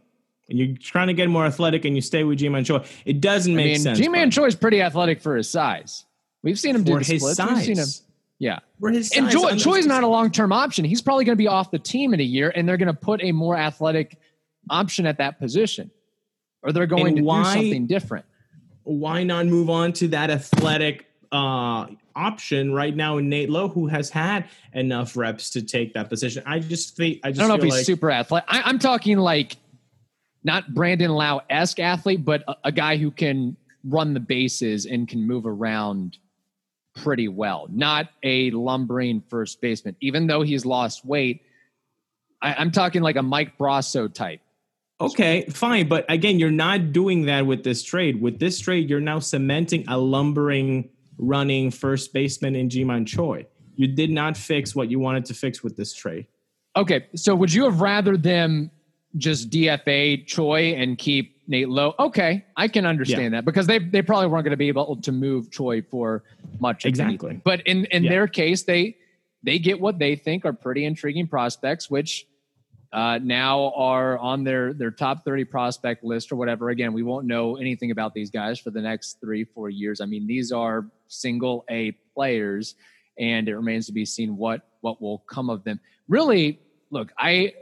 and 0.49 0.59
you're 0.59 0.76
trying 0.76 1.09
to 1.09 1.14
get 1.14 1.28
more 1.28 1.44
athletic, 1.47 1.85
and 1.85 1.94
you 1.94 2.02
stay 2.02 2.25
with 2.25 2.38
Ji-Man 2.38 2.64
Choi. 2.64 2.85
It 3.04 3.20
doesn't 3.20 3.54
make 3.54 3.64
I 3.64 3.68
mean, 3.68 3.78
sense. 3.80 3.99
Ji-Man 3.99 4.30
Choi 4.30 4.47
is 4.47 4.54
pretty 4.54 4.80
athletic 4.80 5.20
for 5.20 5.37
his 5.37 5.49
size. 5.49 6.04
We've 6.42 6.59
seen 6.59 6.75
him 6.75 6.85
do 6.85 6.97
his 6.97 7.06
splits. 7.06 7.37
Size. 7.37 7.50
We've 7.50 7.64
seen 7.64 7.78
him. 7.78 7.88
Yeah. 8.38 8.61
and 8.82 9.30
Choi, 9.30 9.56
Choi's 9.56 9.87
not 9.87 10.02
a 10.02 10.06
long 10.06 10.30
term 10.30 10.50
option. 10.50 10.87
He's 10.87 11.02
probably 11.02 11.26
going 11.26 11.37
to 11.37 11.42
be 11.42 11.47
off 11.47 11.70
the 11.70 11.78
team 11.78 12.14
in 12.14 12.20
a 12.20 12.25
year, 12.25 12.50
and 12.54 12.66
they're 12.66 12.78
going 12.78 12.87
to 12.87 12.94
put 12.94 13.23
a 13.23 13.32
more 13.32 13.56
athletic 13.56 14.16
option 14.70 15.06
at 15.06 15.18
that 15.18 15.38
position, 15.38 15.90
or 16.62 16.73
they're 16.73 16.87
going 16.87 17.09
and 17.09 17.17
to 17.19 17.23
why, 17.23 17.55
do 17.55 17.61
something 17.61 17.87
different. 17.87 18.25
Why 18.85 19.23
not 19.23 19.47
move 19.47 19.71
on 19.71 19.93
to 19.95 20.09
that 20.09 20.31
athletic 20.31 21.07
uh, 21.33 21.87
option 22.17 22.73
right 22.73 22.95
now 22.95 23.19
in 23.19 23.29
Nate 23.29 23.50
Lowe, 23.50 23.69
who 23.69 23.87
has 23.87 24.11
had 24.11 24.49
enough 24.75 25.17
reps 25.17 25.50
to 25.50 25.62
take 25.62 25.95
that 25.95 26.09
position. 26.09 26.43
I 26.47 26.59
just 26.59 26.97
think 26.97 27.21
I 27.25 27.31
just 27.31 27.40
I 27.40 27.43
don't 27.43 27.49
know 27.49 27.55
if 27.57 27.62
he's 27.62 27.73
like, 27.73 27.87
super 27.87 28.11
athletic. 28.11 28.49
I, 28.52 28.69
am 28.69 28.79
talking 28.79 29.19
like 29.19 29.57
not 30.43 30.75
Brandon 30.75 31.11
Lowe 31.11 31.40
esque 31.49 31.81
athlete, 31.81 32.25
but 32.25 32.43
a, 32.49 32.57
a 32.64 32.73
guy 32.73 32.97
who 32.97 33.11
can 33.11 33.57
run 33.85 34.14
the 34.14 34.21
bases 34.21 34.87
and 34.87 35.09
can 35.09 35.26
move 35.26 35.47
around 35.47 36.19
pretty 36.95 37.29
well. 37.29 37.67
Not 37.71 38.09
a 38.23 38.50
lumbering 38.50 39.23
first 39.29 39.61
baseman, 39.61 39.97
even 40.00 40.26
though 40.26 40.43
he's 40.43 40.67
lost 40.67 41.05
weight. 41.05 41.43
I, 42.43 42.61
am 42.61 42.71
talking 42.71 43.02
like 43.02 43.17
a 43.17 43.23
Mike 43.23 43.57
Brosseau 43.59 44.12
type. 44.12 44.40
Okay, 45.00 45.47
fine, 45.49 45.88
but 45.88 46.04
again, 46.09 46.38
you're 46.38 46.50
not 46.50 46.92
doing 46.92 47.25
that 47.26 47.47
with 47.47 47.64
this 47.64 47.83
trade. 47.83 48.21
With 48.21 48.38
this 48.38 48.61
trade, 48.61 48.90
you're 48.90 49.00
now 49.00 49.19
cementing 49.19 49.85
a 49.88 49.97
lumbering, 49.97 50.90
running 51.19 51.71
first 51.71 52.12
baseman 52.12 52.54
in 52.54 52.69
Ji-Man 52.69 53.07
Choi. 53.07 53.47
You 53.76 53.88
did 53.88 54.11
not 54.11 54.37
fix 54.37 54.75
what 54.75 54.90
you 54.90 54.99
wanted 54.99 55.25
to 55.26 55.35
fix 55.35 55.62
with 55.62 55.76
this 55.76 55.95
trade. 55.95 56.26
Okay, 56.76 57.07
so 57.14 57.35
would 57.35 57.52
you 57.52 57.64
have 57.64 57.80
rather 57.80 58.16
them 58.16 58.71
just 59.16 59.50
DFA 59.50 60.26
Choi 60.26 60.75
and 60.75 60.97
keep 60.97 61.40
Nate 61.50 61.69
Lowe. 61.69 61.95
Okay, 61.99 62.45
I 62.57 62.69
can 62.69 62.87
understand 62.87 63.23
yeah. 63.23 63.28
that 63.30 63.45
because 63.45 63.66
they 63.66 63.78
they 63.78 64.02
probably 64.02 64.28
weren't 64.28 64.45
going 64.45 64.52
to 64.52 64.57
be 64.57 64.69
able 64.69 64.97
to 64.97 65.12
move 65.12 65.50
Choi 65.50 65.83
for 65.83 66.23
much. 66.61 66.87
Exactly. 66.87 67.40
But 67.45 67.66
in 67.66 67.87
in 67.87 68.04
yeah. 68.04 68.11
their 68.11 68.28
case, 68.28 68.62
they 68.62 68.97
they 69.42 69.59
get 69.59 69.80
what 69.80 69.99
they 69.99 70.14
think 70.14 70.45
are 70.45 70.52
pretty 70.52 70.85
intriguing 70.85 71.26
prospects, 71.26 71.90
which 71.90 72.26
uh, 72.92 73.18
now 73.23 73.73
are 73.75 74.18
on 74.18 74.42
their 74.42 74.73
their 74.73 74.90
top 74.90 75.25
30 75.25 75.44
prospect 75.44 76.02
list 76.02 76.32
or 76.32 76.37
whatever. 76.37 76.70
Again, 76.70 76.92
we 76.92 77.02
won't 77.02 77.26
know 77.26 77.56
anything 77.56 77.90
about 77.92 78.14
these 78.14 78.30
guys 78.30 78.59
for 78.59 78.70
the 78.70 78.80
next 78.80 79.20
three 79.20 79.44
four 79.44 79.70
years. 79.70 80.00
I 80.00 80.06
mean, 80.06 80.26
these 80.26 80.50
are 80.50 80.87
single 81.09 81.64
A 81.70 81.92
players, 82.14 82.75
and 83.18 83.49
it 83.49 83.54
remains 83.54 83.87
to 83.87 83.92
be 83.92 84.04
seen 84.04 84.37
what 84.37 84.62
what 84.80 85.00
will 85.00 85.18
come 85.18 85.50
of 85.50 85.62
them. 85.62 85.78
Really, 86.09 86.59
look, 86.90 87.12
I 87.16 87.54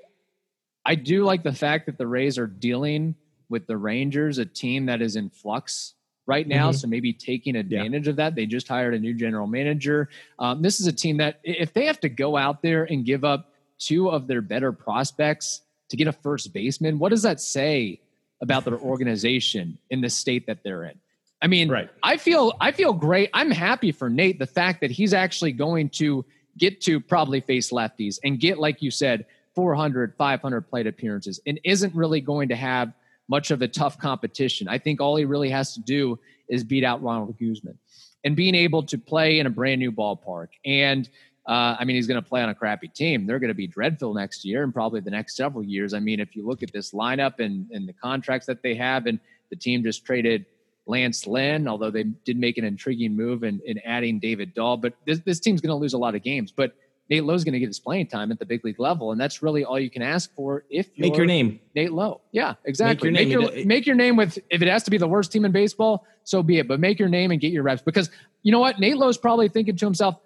I 0.85 0.95
do 0.95 1.25
like 1.25 1.43
the 1.43 1.53
fact 1.53 1.87
that 1.87 1.99
the 1.99 2.07
Rays 2.07 2.39
are 2.39 2.47
dealing 2.47 3.15
with 3.51 3.67
the 3.67 3.77
Rangers, 3.77 4.39
a 4.39 4.47
team 4.47 4.87
that 4.87 5.03
is 5.03 5.17
in 5.17 5.29
flux 5.29 5.95
right 6.27 6.47
now. 6.47 6.71
Mm-hmm. 6.71 6.77
So 6.77 6.89
maybe 6.89 7.13
taking 7.13 7.57
advantage 7.57 8.07
yeah. 8.07 8.11
of 8.11 8.17
that. 8.17 8.35
They 8.35 8.47
just 8.47 8.69
hired 8.69 8.95
a 8.95 8.99
new 8.99 9.15
general 9.15 9.47
manager. 9.47 10.09
Um, 10.39 10.63
this 10.63 10.81
is 10.81 10.87
a 10.87 10.93
team 10.93 11.19
that 11.19 11.41
if 11.43 11.73
they 11.73 11.87
have 11.87 12.01
to 12.01 12.09
go 12.09 12.37
out 12.37 12.63
there 12.63 12.85
and 12.85 13.05
give 13.05 13.25
up 13.25 13.53
two 13.79 14.11
of 14.11 14.27
their 14.27 14.41
better 14.41 14.73
prospects 14.73 15.63
to 15.89 15.97
get 15.97 16.07
a 16.07 16.13
first 16.13 16.53
baseman, 16.53 16.99
what 16.99 17.11
does 17.11 17.23
that 17.23 17.41
say 17.41 18.01
about 18.41 18.65
their 18.65 18.79
organization 18.79 19.79
in 19.91 20.01
the 20.01 20.11
state 20.11 20.47
that 20.47 20.63
they're 20.63 20.85
in? 20.85 20.99
I 21.41 21.47
mean, 21.47 21.69
right. 21.71 21.89
I 22.03 22.17
feel 22.17 22.53
I 22.61 22.73
feel 22.73 22.93
great. 22.93 23.31
I'm 23.33 23.51
happy 23.51 23.93
for 23.93 24.11
Nate 24.11 24.39
the 24.39 24.47
fact 24.47 24.81
that 24.81 24.91
he's 24.91 25.15
actually 25.15 25.53
going 25.53 25.89
to 25.91 26.25
get 26.57 26.81
to 26.83 26.99
probably 26.99 27.41
face 27.41 27.71
lefties 27.71 28.19
and 28.25 28.41
get 28.41 28.59
like 28.59 28.83
you 28.83 28.91
said 28.91 29.25
400 29.55 30.15
500 30.17 30.63
plate 30.63 30.89
appearances 30.89 31.41
and 31.47 31.61
isn't 31.63 31.95
really 31.95 32.21
going 32.21 32.49
to 32.49 32.57
have 32.57 32.93
much 33.29 33.51
of 33.51 33.63
a 33.63 33.69
tough 33.69 33.99
competition. 33.99 34.67
I 34.69 34.79
think 34.79 35.01
all 35.01 35.17
he 35.17 35.25
really 35.25 35.51
has 35.51 35.75
to 35.75 35.81
do 35.81 36.19
is 36.49 36.65
beat 36.65 36.83
out 36.83 37.03
Ronald 37.03 37.39
Guzman 37.39 37.79
and 38.25 38.35
being 38.35 38.55
able 38.55 38.83
to 38.85 38.99
play 38.99 39.39
in 39.39 39.47
a 39.47 39.51
brand 39.51 39.79
new 39.79 39.93
ballpark. 39.93 40.49
And 40.65 41.09
uh, 41.49 41.77
I 41.81 41.87
mean, 41.87 41.97
he's 41.97 42.07
going 42.07 42.23
to 42.23 42.29
play 42.29 42.43
on 42.43 42.51
a 42.51 42.55
crappy 42.55 42.89
team. 42.89 43.27
They're 43.27 43.39
going 43.39 43.49
to 43.49 43.55
be 43.55 43.67
dreadful 43.67 44.13
next 44.13 44.45
year 44.45 44.63
and 44.63 44.73
probably 44.73 45.01
the 45.01 45.11
next 45.11 45.35
several 45.35 45.65
years. 45.65 45.95
I 45.95 45.99
mean, 45.99 46.21
if 46.21 46.37
you 46.37 46.47
look 46.47 46.63
at 46.63 46.73
this 46.73 46.93
lineup 46.93 47.41
and, 47.41 47.67
and 47.71 47.89
the 47.89 47.95
contracts 47.95 48.47
that 48.47 48.63
they 48.63 48.75
have, 48.75 49.07
and 49.07 49.19
the 49.49 49.57
team 49.57 49.83
just 49.83 50.05
traded 50.05 50.45
Lance 50.87 51.27
Lynn, 51.27 51.67
although 51.67 51.91
they 51.91 52.03
did 52.03 52.37
make 52.37 52.59
an 52.59 52.65
intriguing 52.65 53.17
move 53.17 53.45
in, 53.45 53.63
in 53.65 53.79
adding 53.79 54.19
David 54.19 54.53
Dahl, 54.53 54.77
but 54.77 54.93
this, 55.07 55.21
this 55.21 55.41
team's 55.41 55.63
going 55.63 55.71
to 55.71 55.81
lose 55.81 55.95
a 55.95 55.99
lot 55.99 56.15
of 56.15 56.23
games. 56.23 56.53
But 56.53 56.75
Nate 57.09 57.25
Lowe's 57.25 57.45
going 57.45 57.55
to 57.55 57.59
get 57.59 57.69
his 57.69 57.81
playing 57.81 58.09
time 58.09 58.31
at 58.31 58.39
the 58.39 58.45
big 58.45 58.63
league 58.63 58.79
level, 58.79 59.13
and 59.13 59.21
that's 59.21 59.43
really 59.43 59.65
all 59.65 59.79
you 59.79 59.89
can 59.89 60.03
ask 60.03 60.35
for. 60.35 60.65
If 60.69 60.91
make 60.99 61.17
your 61.17 61.25
name 61.25 61.61
Nate 61.75 61.93
Lowe, 61.93 62.21
yeah, 62.33 62.55
exactly. 62.67 63.11
Make 63.11 63.29
your, 63.29 63.41
make 63.41 63.55
your, 63.55 63.65
make 63.65 63.87
your 63.87 63.97
name 63.97 64.17
with 64.17 64.39
if 64.51 64.61
it 64.61 64.69
has 64.69 64.83
to 64.83 64.91
be 64.91 64.99
the 64.99 65.09
worst 65.09 65.33
team 65.33 65.47
in 65.47 65.53
baseball, 65.53 66.07
so 66.25 66.43
be 66.43 66.59
it. 66.59 66.69
But 66.69 66.81
make 66.81 66.99
your 66.99 67.09
name 67.09 67.31
and 67.31 67.41
get 67.41 67.53
your 67.53 67.63
reps 67.63 67.81
because 67.81 68.11
you 68.43 68.53
know 68.53 68.61
what, 68.61 68.79
Nate 68.79 68.99
Lowe's 68.99 69.17
probably 69.17 69.49
thinking 69.49 69.77
to 69.77 69.87
himself, 69.87 70.17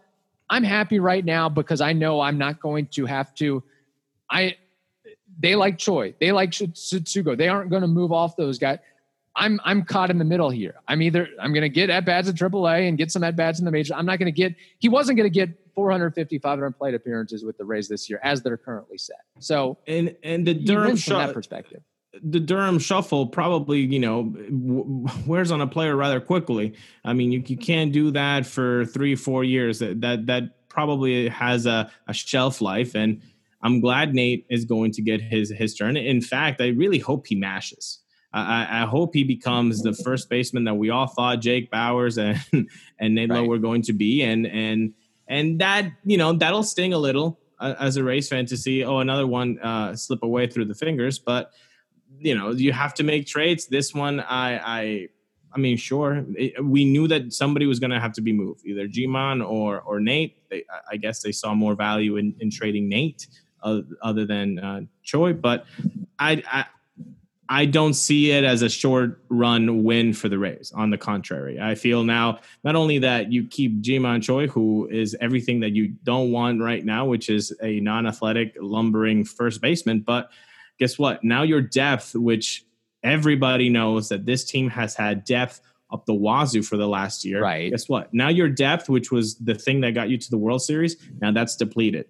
"I'm 0.52 0.64
happy 0.64 0.98
right 0.98 1.24
now 1.24 1.48
because 1.48 1.80
I 1.80 1.92
know 1.92 2.20
I'm 2.20 2.38
not 2.38 2.60
going 2.60 2.86
to 2.88 3.06
have 3.06 3.34
to." 3.36 3.62
I 4.30 4.56
they 5.38 5.54
like 5.54 5.78
Choi, 5.78 6.14
they 6.20 6.32
like 6.32 6.50
Tsutsugo, 6.50 7.36
they 7.36 7.48
aren't 7.48 7.70
going 7.70 7.82
to 7.82 7.88
move 7.88 8.12
off 8.12 8.36
those 8.36 8.58
guys. 8.58 8.78
I'm 9.34 9.60
I'm 9.64 9.82
caught 9.82 10.10
in 10.10 10.18
the 10.18 10.24
middle 10.24 10.50
here. 10.50 10.74
I'm 10.86 11.00
either 11.00 11.28
I'm 11.40 11.52
going 11.52 11.62
to 11.62 11.68
get 11.68 11.88
at 11.90 12.04
bats 12.04 12.28
at 12.28 12.34
AAA 12.34 12.88
and 12.88 12.98
get 12.98 13.10
some 13.10 13.24
at 13.24 13.34
bats 13.34 13.58
in 13.58 13.64
the 13.64 13.70
major. 13.70 13.94
I'm 13.94 14.04
not 14.06 14.18
going 14.18 14.26
to 14.26 14.36
get. 14.36 14.54
He 14.78 14.88
wasn't 14.88 15.16
going 15.16 15.30
to 15.30 15.34
get 15.34 15.58
450, 15.74 16.38
500 16.38 16.72
plate 16.72 16.94
appearances 16.94 17.44
with 17.44 17.56
the 17.56 17.64
Rays 17.64 17.88
this 17.88 18.10
year 18.10 18.20
as 18.22 18.42
they're 18.42 18.58
currently 18.58 18.98
set. 18.98 19.24
So 19.38 19.78
and 19.86 20.14
and 20.22 20.46
the 20.46 20.54
Durham 20.54 20.96
from 20.96 21.14
that 21.14 21.32
perspective. 21.32 21.82
The 22.22 22.40
Durham 22.40 22.78
shuffle 22.78 23.26
probably, 23.26 23.80
you 23.80 23.98
know, 23.98 24.34
wears 25.26 25.50
on 25.50 25.60
a 25.60 25.66
player 25.66 25.96
rather 25.96 26.20
quickly. 26.20 26.74
I 27.04 27.12
mean, 27.14 27.32
you, 27.32 27.42
you 27.46 27.56
can't 27.56 27.92
do 27.92 28.10
that 28.10 28.44
for 28.46 28.84
three, 28.86 29.14
four 29.14 29.44
years. 29.44 29.78
That 29.78 30.00
that, 30.02 30.26
that 30.26 30.68
probably 30.68 31.28
has 31.28 31.66
a, 31.66 31.90
a 32.08 32.14
shelf 32.14 32.60
life. 32.60 32.94
And 32.94 33.22
I'm 33.62 33.80
glad 33.80 34.14
Nate 34.14 34.46
is 34.50 34.64
going 34.64 34.92
to 34.92 35.02
get 35.02 35.20
his 35.20 35.50
his 35.50 35.74
turn. 35.74 35.96
In 35.96 36.20
fact, 36.20 36.60
I 36.60 36.68
really 36.68 36.98
hope 36.98 37.26
he 37.26 37.34
mashes. 37.34 37.98
I, 38.34 38.82
I, 38.82 38.86
hope 38.86 39.12
he 39.12 39.24
becomes 39.24 39.82
the 39.82 39.92
first 39.92 40.30
baseman 40.30 40.64
that 40.64 40.74
we 40.74 40.88
all 40.88 41.06
thought 41.06 41.40
Jake 41.40 41.70
Bauers 41.70 42.16
and 42.16 42.66
and 42.98 43.14
Nate 43.14 43.28
right. 43.28 43.40
Lowe 43.40 43.44
were 43.44 43.58
going 43.58 43.82
to 43.82 43.92
be, 43.92 44.22
and 44.22 44.46
and 44.46 44.94
and 45.28 45.60
that 45.60 45.92
you 46.04 46.16
know 46.16 46.32
that'll 46.32 46.62
sting 46.62 46.94
a 46.94 46.98
little 46.98 47.38
uh, 47.60 47.74
as 47.78 47.96
a 47.96 48.04
race 48.04 48.28
fan 48.28 48.46
to 48.46 48.56
see 48.56 48.84
oh 48.84 48.98
another 48.98 49.26
one 49.26 49.58
uh, 49.60 49.94
slip 49.94 50.22
away 50.22 50.46
through 50.46 50.64
the 50.64 50.74
fingers, 50.74 51.18
but 51.18 51.52
you 52.22 52.34
know 52.36 52.50
you 52.50 52.72
have 52.72 52.94
to 52.94 53.02
make 53.02 53.26
trades. 53.26 53.66
This 53.66 53.94
one, 53.94 54.20
I 54.20 54.58
I 54.58 55.08
I 55.54 55.58
mean, 55.58 55.76
sure, 55.76 56.24
it, 56.34 56.64
we 56.64 56.84
knew 56.84 57.06
that 57.08 57.32
somebody 57.32 57.66
was 57.66 57.78
going 57.78 57.90
to 57.90 58.00
have 58.00 58.12
to 58.14 58.20
be 58.20 58.32
moved, 58.32 58.64
either 58.64 58.86
Ji-Man 58.86 59.42
or 59.42 59.80
or 59.80 60.00
Nate. 60.00 60.48
They, 60.50 60.64
I 60.90 60.96
guess 60.96 61.22
they 61.22 61.32
saw 61.32 61.54
more 61.54 61.74
value 61.74 62.16
in, 62.16 62.34
in 62.40 62.50
trading 62.50 62.88
Nate 62.88 63.26
uh, 63.62 63.80
other 64.02 64.24
than 64.24 64.58
uh, 64.58 64.80
Choi, 65.02 65.32
but 65.32 65.66
I, 66.18 66.42
I 66.50 66.64
I 67.48 67.66
don't 67.66 67.92
see 67.92 68.30
it 68.30 68.44
as 68.44 68.62
a 68.62 68.70
short 68.70 69.22
run 69.28 69.84
win 69.84 70.14
for 70.14 70.30
the 70.30 70.38
Rays. 70.38 70.72
On 70.74 70.88
the 70.88 70.96
contrary, 70.96 71.60
I 71.60 71.74
feel 71.74 72.02
now 72.02 72.40
not 72.64 72.76
only 72.76 72.98
that 73.00 73.30
you 73.30 73.46
keep 73.46 73.80
Ji-Man 73.82 74.22
Choi, 74.22 74.46
who 74.46 74.88
is 74.90 75.14
everything 75.20 75.60
that 75.60 75.72
you 75.72 75.88
don't 76.02 76.32
want 76.32 76.62
right 76.62 76.82
now, 76.82 77.04
which 77.04 77.28
is 77.28 77.54
a 77.62 77.80
non 77.80 78.06
athletic, 78.06 78.56
lumbering 78.58 79.24
first 79.24 79.60
baseman, 79.60 80.00
but 80.00 80.30
guess 80.82 80.98
what? 80.98 81.22
Now 81.22 81.44
your 81.44 81.60
depth, 81.60 82.16
which 82.16 82.64
everybody 83.04 83.68
knows 83.68 84.08
that 84.08 84.26
this 84.26 84.42
team 84.42 84.68
has 84.70 84.96
had 84.96 85.24
depth 85.24 85.60
up 85.92 86.06
the 86.06 86.14
wazoo 86.14 86.60
for 86.60 86.76
the 86.76 86.88
last 86.88 87.24
year. 87.24 87.40
Right. 87.40 87.70
Guess 87.70 87.88
what? 87.88 88.12
Now 88.12 88.30
your 88.30 88.48
depth, 88.48 88.88
which 88.88 89.12
was 89.12 89.36
the 89.36 89.54
thing 89.54 89.82
that 89.82 89.92
got 89.92 90.08
you 90.08 90.18
to 90.18 90.30
the 90.30 90.38
World 90.38 90.60
Series, 90.60 90.96
now 91.20 91.30
that's 91.30 91.54
depleted. 91.54 92.06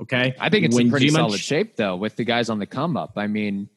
Okay. 0.00 0.34
I 0.40 0.48
think 0.48 0.64
it's 0.64 0.74
when 0.74 0.86
in 0.86 0.90
pretty 0.90 1.08
Ji-Man 1.08 1.24
solid 1.24 1.40
shape 1.40 1.76
though, 1.76 1.94
with 1.94 2.16
the 2.16 2.24
guys 2.24 2.48
on 2.48 2.58
the 2.58 2.64
come 2.64 2.96
up. 2.96 3.12
I 3.16 3.26
mean, 3.26 3.68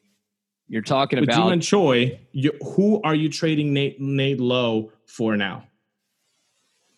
you're 0.69 0.81
talking 0.81 1.19
With 1.19 1.27
about 1.27 1.43
Ji-Man 1.43 1.59
Choi. 1.59 2.21
You, 2.31 2.53
who 2.63 3.01
are 3.01 3.13
you 3.13 3.27
trading 3.27 3.73
Nate 3.73 3.99
Nate 3.99 4.39
Lowe 4.39 4.93
for 5.05 5.35
now? 5.35 5.65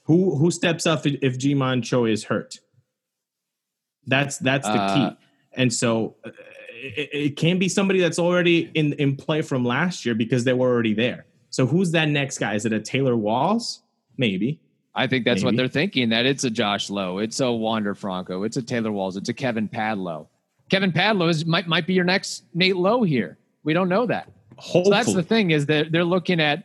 Who 0.04 0.38
who 0.38 0.52
steps 0.52 0.86
up 0.86 1.08
if 1.08 1.40
Ji-Man 1.40 1.82
Choi 1.82 2.12
is 2.12 2.26
hurt? 2.26 2.60
That's 4.06 4.38
that's 4.38 4.68
the 4.68 4.74
uh, 4.74 5.10
key. 5.10 5.18
And 5.54 5.74
so 5.74 6.18
uh, 6.24 6.30
it, 6.86 7.10
it 7.14 7.38
can 7.38 7.58
be 7.58 7.70
somebody 7.70 8.00
that's 8.00 8.20
already 8.20 8.72
in 8.74 8.94
in 8.94 9.16
play 9.16 9.42
from 9.42 9.66
last 9.66 10.06
year 10.06 10.16
because 10.16 10.44
they 10.44 10.54
were 10.54 10.70
already 10.70 10.94
there. 10.94 11.26
So 11.50 11.66
who's 11.66 11.92
that 11.92 12.10
next 12.10 12.38
guy? 12.38 12.56
Is 12.56 12.66
it 12.66 12.74
a 12.74 12.80
Taylor 12.80 13.16
Walls? 13.16 13.82
Maybe. 14.18 14.60
I 14.94 15.08
think 15.08 15.26
that's 15.26 15.44
Maybe. 15.44 15.46
what 15.46 15.58
they're 15.58 15.68
thinking. 15.68 16.10
That 16.10 16.26
it's 16.26 16.44
a 16.44 16.50
Josh 16.50 16.90
Lowe, 16.90 17.18
it's 17.18 17.40
a 17.40 17.52
Wander 17.52 17.96
Franco, 17.96 18.44
it's 18.44 18.58
a 18.58 18.62
Taylor 18.62 18.92
Walls, 18.92 19.18
it's 19.18 19.30
a 19.30 19.34
Kevin 19.34 19.68
Padlo. 19.68 20.28
Kevin 20.70 20.92
Padlo 20.92 21.30
is 21.30 21.46
might 21.46 21.68
might 21.68 21.86
be 21.86 21.94
your 21.94 22.06
next 22.06 22.44
Nate 22.54 22.78
Lowe 22.78 23.04
here. 23.04 23.38
We 23.64 23.74
don't 23.74 23.90
know 23.90 24.06
that. 24.06 24.32
Hopefully. 24.58 24.86
So 24.86 24.92
that's 24.92 25.14
the 25.14 25.24
thing 25.24 25.52
is 25.52 25.66
that 25.66 25.92
they're 25.92 26.06
looking 26.06 26.40
at 26.40 26.64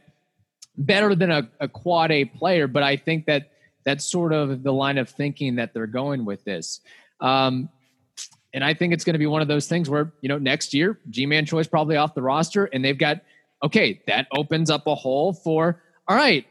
better 0.77 1.15
than 1.15 1.31
a, 1.31 1.49
a 1.59 1.69
quad 1.69 2.13
A 2.13 2.25
player, 2.25 2.67
but 2.67 2.83
I 2.83 2.97
think 2.97 3.27
that 3.27 3.51
that's 3.85 4.05
sort 4.05 4.33
of 4.33 4.63
the 4.63 4.73
line 4.73 4.99
of 4.99 5.09
thinking 5.09 5.57
that 5.57 5.75
they're 5.75 5.87
going 5.87 6.25
with 6.25 6.45
this. 6.45 6.81
Um, 7.21 7.69
and 8.53 8.65
I 8.65 8.75
think 8.75 8.93
it's 8.93 9.05
going 9.05 9.15
to 9.15 9.19
be 9.19 9.27
one 9.27 9.43
of 9.43 9.49
those 9.49 9.67
things 9.67 9.89
where, 9.89 10.13
you 10.21 10.29
know, 10.29 10.39
next 10.39 10.75
year, 10.75 10.99
Ji-Man 11.11 11.47
Choi's 11.47 11.69
probably 11.69 11.97
off 11.97 12.15
the 12.15 12.23
roster 12.23 12.65
and 12.67 12.85
they've 12.85 12.99
got, 12.99 13.21
okay, 13.63 14.01
that 14.07 14.27
opens 14.33 14.71
up 14.71 14.87
a 14.87 14.95
hole 14.95 15.33
for, 15.33 15.81
all 16.09 16.17
right, 16.17 16.47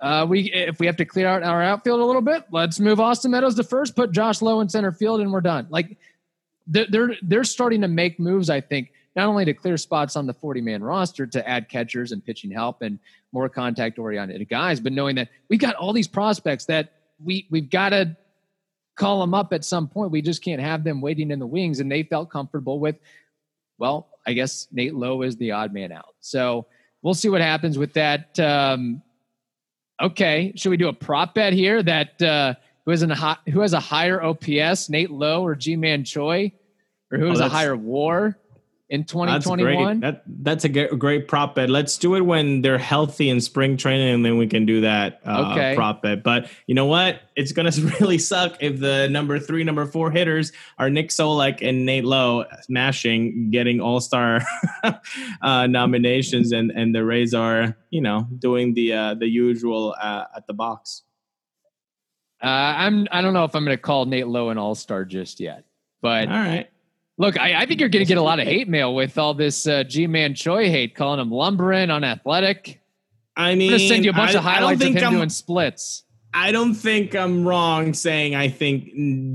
uh, 0.00 0.26
we 0.28 0.52
if 0.52 0.78
we 0.78 0.86
have 0.86 0.96
to 0.96 1.04
clear 1.04 1.26
out 1.26 1.42
our 1.42 1.62
outfield 1.62 2.00
a 2.00 2.04
little 2.04 2.22
bit, 2.22 2.44
let's 2.52 2.78
move 2.78 3.00
Austin 3.00 3.32
Meadows 3.32 3.56
to 3.56 3.64
first, 3.64 3.96
put 3.96 4.12
Josh 4.12 4.40
Lowe 4.42 4.60
in 4.60 4.68
center 4.68 4.92
field, 4.92 5.20
and 5.20 5.32
we're 5.32 5.40
done. 5.40 5.66
Like 5.70 5.96
they're 6.66 6.86
they're, 6.88 7.10
they're 7.22 7.44
starting 7.44 7.80
to 7.80 7.88
make 7.88 8.20
moves. 8.20 8.48
I 8.48 8.60
think 8.60 8.92
not 9.16 9.26
only 9.26 9.44
to 9.44 9.54
clear 9.54 9.76
spots 9.76 10.14
on 10.14 10.26
the 10.26 10.34
40 10.34 10.60
man 10.60 10.84
roster 10.84 11.26
to 11.26 11.48
add 11.48 11.68
catchers 11.68 12.12
and 12.12 12.24
pitching 12.24 12.52
help 12.52 12.82
and 12.82 13.00
more 13.32 13.48
contact 13.48 13.98
oriented 13.98 14.48
guys, 14.48 14.78
but 14.78 14.92
knowing 14.92 15.16
that 15.16 15.30
we've 15.48 15.58
got 15.58 15.74
all 15.74 15.92
these 15.92 16.06
prospects 16.06 16.66
that 16.66 16.92
we, 17.24 17.46
we've 17.50 17.68
got 17.68 17.88
to 17.88 18.16
call 18.98 19.20
them 19.20 19.32
up 19.32 19.52
at 19.52 19.64
some 19.64 19.88
point. 19.88 20.10
We 20.10 20.20
just 20.20 20.42
can't 20.42 20.60
have 20.60 20.84
them 20.84 21.00
waiting 21.00 21.30
in 21.30 21.38
the 21.38 21.46
wings. 21.46 21.80
And 21.80 21.90
they 21.90 22.02
felt 22.02 22.30
comfortable 22.30 22.80
with 22.80 22.96
well, 23.78 24.08
I 24.26 24.32
guess 24.32 24.66
Nate 24.72 24.94
Lowe 24.94 25.22
is 25.22 25.36
the 25.36 25.52
odd 25.52 25.72
man 25.72 25.92
out. 25.92 26.14
So 26.20 26.66
we'll 27.02 27.14
see 27.14 27.28
what 27.28 27.40
happens 27.40 27.78
with 27.78 27.92
that. 27.94 28.38
Um, 28.38 29.02
okay, 30.02 30.52
should 30.56 30.70
we 30.70 30.76
do 30.76 30.88
a 30.88 30.92
prop 30.92 31.34
bet 31.34 31.52
here 31.52 31.82
that 31.82 32.20
uh, 32.20 32.54
who 32.84 32.90
has, 32.90 33.02
an, 33.02 33.12
who 33.48 33.60
has 33.60 33.72
a 33.72 33.80
higher 33.80 34.22
OPS, 34.22 34.90
Nate 34.90 35.10
Lowe 35.10 35.44
or 35.44 35.54
Ji-Man 35.54 36.04
Choi, 36.04 36.52
or 37.12 37.18
who 37.18 37.26
has 37.26 37.40
oh, 37.40 37.46
a 37.46 37.48
higher 37.48 37.76
WAR? 37.76 38.36
In 38.90 39.04
2021? 39.04 40.00
That's, 40.00 40.16
that, 40.16 40.24
that's 40.26 40.64
a 40.64 40.68
great 40.68 41.28
prop 41.28 41.54
bet. 41.54 41.68
Let's 41.68 41.98
do 41.98 42.14
it 42.14 42.22
when 42.22 42.62
they're 42.62 42.78
healthy 42.78 43.28
in 43.28 43.40
spring 43.40 43.76
training, 43.76 44.14
and 44.14 44.24
then 44.24 44.38
we 44.38 44.46
can 44.46 44.64
do 44.64 44.80
that 44.80 45.20
uh, 45.26 45.52
okay. 45.52 45.74
prop 45.74 46.02
bet. 46.02 46.22
But 46.22 46.50
you 46.66 46.74
know 46.74 46.86
what? 46.86 47.20
It's 47.36 47.52
going 47.52 47.70
to 47.72 47.86
really 48.00 48.18
suck 48.18 48.56
if 48.60 48.80
the 48.80 49.08
number 49.08 49.38
three, 49.38 49.62
number 49.64 49.86
four 49.86 50.10
hitters 50.10 50.52
are 50.78 50.88
Nick 50.88 51.10
Solak 51.10 51.66
and 51.66 51.84
Nate 51.84 52.04
Lowe 52.04 52.44
smashing, 52.62 53.50
getting 53.50 53.80
all 53.80 54.00
star 54.00 54.40
uh, 55.42 55.66
nominations, 55.66 56.52
and, 56.52 56.70
and 56.70 56.94
the 56.94 57.04
Rays 57.04 57.34
are, 57.34 57.76
you 57.90 58.00
know, 58.00 58.26
doing 58.38 58.74
the 58.74 58.92
uh, 58.92 59.14
the 59.14 59.28
usual 59.28 59.94
uh, 60.00 60.24
at 60.34 60.46
the 60.46 60.54
box. 60.54 61.02
Uh, 62.42 62.46
I'm. 62.46 63.08
I 63.10 63.20
don't 63.20 63.34
know 63.34 63.44
if 63.44 63.54
I'm 63.54 63.64
going 63.64 63.76
to 63.76 63.82
call 63.82 64.06
Nate 64.06 64.28
Lowe 64.28 64.48
an 64.50 64.58
all 64.58 64.76
star 64.76 65.04
just 65.04 65.40
yet, 65.40 65.64
but 66.00 66.28
all 66.28 66.34
right. 66.34 66.70
Look, 67.18 67.38
I, 67.38 67.62
I 67.62 67.66
think 67.66 67.80
you're 67.80 67.88
going 67.88 68.04
to 68.04 68.08
get 68.08 68.16
a 68.16 68.22
lot 68.22 68.38
of 68.38 68.46
hate 68.46 68.68
mail 68.68 68.94
with 68.94 69.18
all 69.18 69.34
this 69.34 69.66
uh, 69.66 69.84
Ji-Man 69.84 70.34
Choi 70.34 70.70
hate, 70.70 70.94
calling 70.94 71.20
him 71.20 71.30
lumbering, 71.30 71.90
unathletic. 71.90 72.80
I 73.36 73.54
mean, 73.54 73.68
I'm 73.72 73.78
going 73.78 73.80
to 73.80 73.88
send 73.88 74.04
you 74.04 74.10
a 74.10 74.14
bunch 74.14 74.34
I, 74.34 74.38
of 74.38 74.44
highlights 74.44 74.82
of 74.82 74.94
him 74.94 75.04
I'm, 75.04 75.12
doing 75.12 75.28
splits. 75.28 76.04
I 76.34 76.52
don't 76.52 76.74
think 76.74 77.14
I'm 77.14 77.46
wrong 77.46 77.94
saying 77.94 78.34
I 78.34 78.48
think 78.48 78.84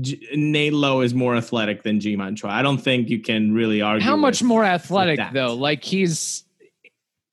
J- 0.02 0.20
Nate 0.34 0.72
Lowe 0.72 1.00
is 1.00 1.12
more 1.12 1.36
athletic 1.36 1.82
than 1.82 2.00
Ji-Man 2.00 2.36
Choi. 2.36 2.48
I 2.48 2.62
don't 2.62 2.78
think 2.78 3.10
you 3.10 3.20
can 3.20 3.52
really 3.52 3.82
argue. 3.82 4.04
How 4.04 4.16
much 4.16 4.40
with, 4.40 4.48
more 4.48 4.64
athletic 4.64 5.20
though? 5.32 5.54
Like 5.54 5.82
he's, 5.82 6.44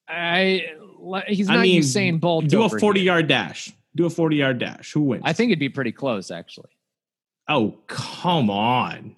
I, 0.08 0.66
he's 1.28 1.48
not 1.48 1.60
I 1.60 1.62
mean, 1.62 1.82
Usain 1.82 2.20
Bolt. 2.20 2.48
Do 2.48 2.64
a 2.64 2.70
40 2.70 3.00
here. 3.00 3.06
yard 3.06 3.28
dash. 3.28 3.72
Do 3.96 4.06
a 4.06 4.10
40 4.10 4.36
yard 4.36 4.60
dash. 4.60 4.92
Who 4.94 5.02
wins? 5.02 5.24
I 5.26 5.34
think 5.34 5.52
it'd 5.52 5.60
be 5.60 5.70
pretty 5.70 5.92
close, 5.92 6.32
actually. 6.32 6.70
Oh 7.48 7.78
come 7.88 8.50
on! 8.50 9.16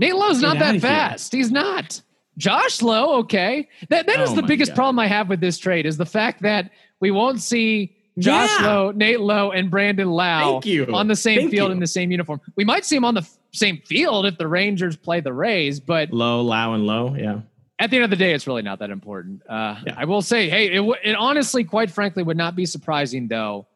Nate 0.00 0.16
Lowe's 0.16 0.40
not 0.40 0.58
that 0.58 0.80
fast. 0.80 1.32
He's 1.32 1.50
not. 1.50 2.00
Josh 2.38 2.80
Lowe, 2.80 3.18
okay. 3.18 3.68
That 3.90 4.06
that 4.06 4.20
is 4.20 4.30
oh 4.30 4.34
the 4.36 4.42
biggest 4.42 4.70
God. 4.70 4.76
problem 4.76 4.98
I 4.98 5.06
have 5.06 5.28
with 5.28 5.40
this 5.40 5.58
trade 5.58 5.84
is 5.84 5.98
the 5.98 6.06
fact 6.06 6.42
that 6.42 6.70
we 6.98 7.10
won't 7.10 7.40
see 7.40 7.96
Josh 8.18 8.50
yeah. 8.60 8.66
Lowe, 8.66 8.90
Nate 8.92 9.20
Lowe, 9.20 9.50
and 9.50 9.70
Brandon 9.70 10.10
Lowe 10.10 10.60
on 10.92 11.06
the 11.06 11.16
same 11.16 11.40
Thank 11.40 11.50
field 11.50 11.68
you. 11.68 11.72
in 11.72 11.80
the 11.80 11.86
same 11.86 12.10
uniform. 12.10 12.40
We 12.56 12.64
might 12.64 12.84
see 12.84 12.96
them 12.96 13.04
on 13.04 13.14
the 13.14 13.20
f- 13.20 13.38
same 13.52 13.78
field 13.84 14.26
if 14.26 14.38
the 14.38 14.46
Rangers 14.48 14.96
play 14.96 15.20
the 15.20 15.32
Rays, 15.32 15.80
but 15.80 16.12
Lowe, 16.12 16.40
Lowe, 16.40 16.72
and 16.72 16.86
Lowe, 16.86 17.14
yeah. 17.14 17.40
At 17.78 17.90
the 17.90 17.96
end 17.96 18.04
of 18.04 18.10
the 18.10 18.16
day, 18.16 18.34
it's 18.34 18.46
really 18.46 18.62
not 18.62 18.78
that 18.80 18.90
important. 18.90 19.42
Uh, 19.48 19.76
yeah. 19.86 19.94
I 19.96 20.04
will 20.04 20.20
say, 20.22 20.50
hey, 20.50 20.66
it, 20.66 20.76
w- 20.76 20.96
it 21.02 21.14
honestly, 21.14 21.64
quite 21.64 21.90
frankly, 21.90 22.22
would 22.22 22.36
not 22.36 22.54
be 22.54 22.66
surprising 22.66 23.28
though 23.28 23.66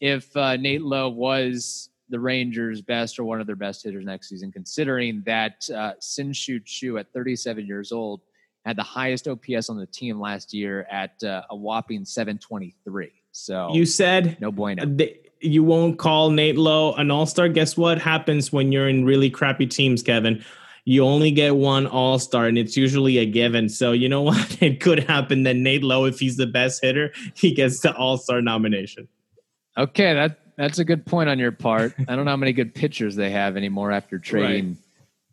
if 0.00 0.36
uh, 0.36 0.56
Nate 0.56 0.82
Lowe 0.82 1.08
was 1.10 1.88
the 2.12 2.20
Rangers' 2.20 2.82
best 2.82 3.18
or 3.18 3.24
one 3.24 3.40
of 3.40 3.46
their 3.48 3.56
best 3.56 3.82
hitters 3.82 4.04
next 4.04 4.28
season, 4.28 4.52
considering 4.52 5.22
that 5.24 5.68
uh, 5.74 5.94
Shin-Soo 6.00 6.60
Choo 6.60 6.98
at 6.98 7.10
37 7.12 7.66
years 7.66 7.90
old 7.90 8.20
had 8.64 8.76
the 8.76 8.82
highest 8.82 9.26
OPS 9.26 9.70
on 9.70 9.78
the 9.78 9.86
team 9.86 10.20
last 10.20 10.54
year 10.54 10.86
at 10.90 11.20
uh, 11.24 11.42
a 11.50 11.56
whopping 11.56 12.04
723. 12.04 13.10
So 13.32 13.72
you 13.72 13.86
said 13.86 14.36
no 14.40 14.52
bueno. 14.52 14.84
you 15.40 15.64
won't 15.64 15.98
call 15.98 16.30
Nate 16.30 16.58
Lowe 16.58 16.92
an 16.92 17.10
all 17.10 17.24
star. 17.24 17.48
Guess 17.48 17.78
what 17.78 17.98
happens 17.98 18.52
when 18.52 18.70
you're 18.70 18.88
in 18.88 19.04
really 19.06 19.30
crappy 19.30 19.66
teams, 19.66 20.02
Kevin? 20.02 20.44
You 20.84 21.04
only 21.04 21.30
get 21.30 21.56
one 21.56 21.86
all 21.86 22.18
star, 22.18 22.46
and 22.46 22.58
it's 22.58 22.76
usually 22.76 23.18
a 23.18 23.24
given. 23.24 23.70
So 23.70 23.92
you 23.92 24.08
know 24.08 24.22
what? 24.22 24.58
It 24.62 24.80
could 24.80 25.04
happen 25.04 25.44
that 25.44 25.56
Nate 25.56 25.82
Lowe, 25.82 26.04
if 26.04 26.18
he's 26.18 26.36
the 26.36 26.46
best 26.46 26.82
hitter, 26.82 27.12
he 27.34 27.54
gets 27.54 27.80
the 27.80 27.96
all 27.96 28.18
star 28.18 28.42
nomination. 28.42 29.08
Okay, 29.78 30.12
that 30.12 30.41
that's 30.56 30.78
a 30.78 30.84
good 30.84 31.06
point 31.06 31.28
on 31.28 31.38
your 31.38 31.52
part. 31.52 31.94
I 32.08 32.16
don't 32.16 32.24
know 32.24 32.30
how 32.30 32.36
many 32.36 32.52
good 32.52 32.74
pitchers 32.74 33.16
they 33.16 33.30
have 33.30 33.56
anymore 33.56 33.92
after 33.92 34.18
trading 34.18 34.68
right. 34.68 34.76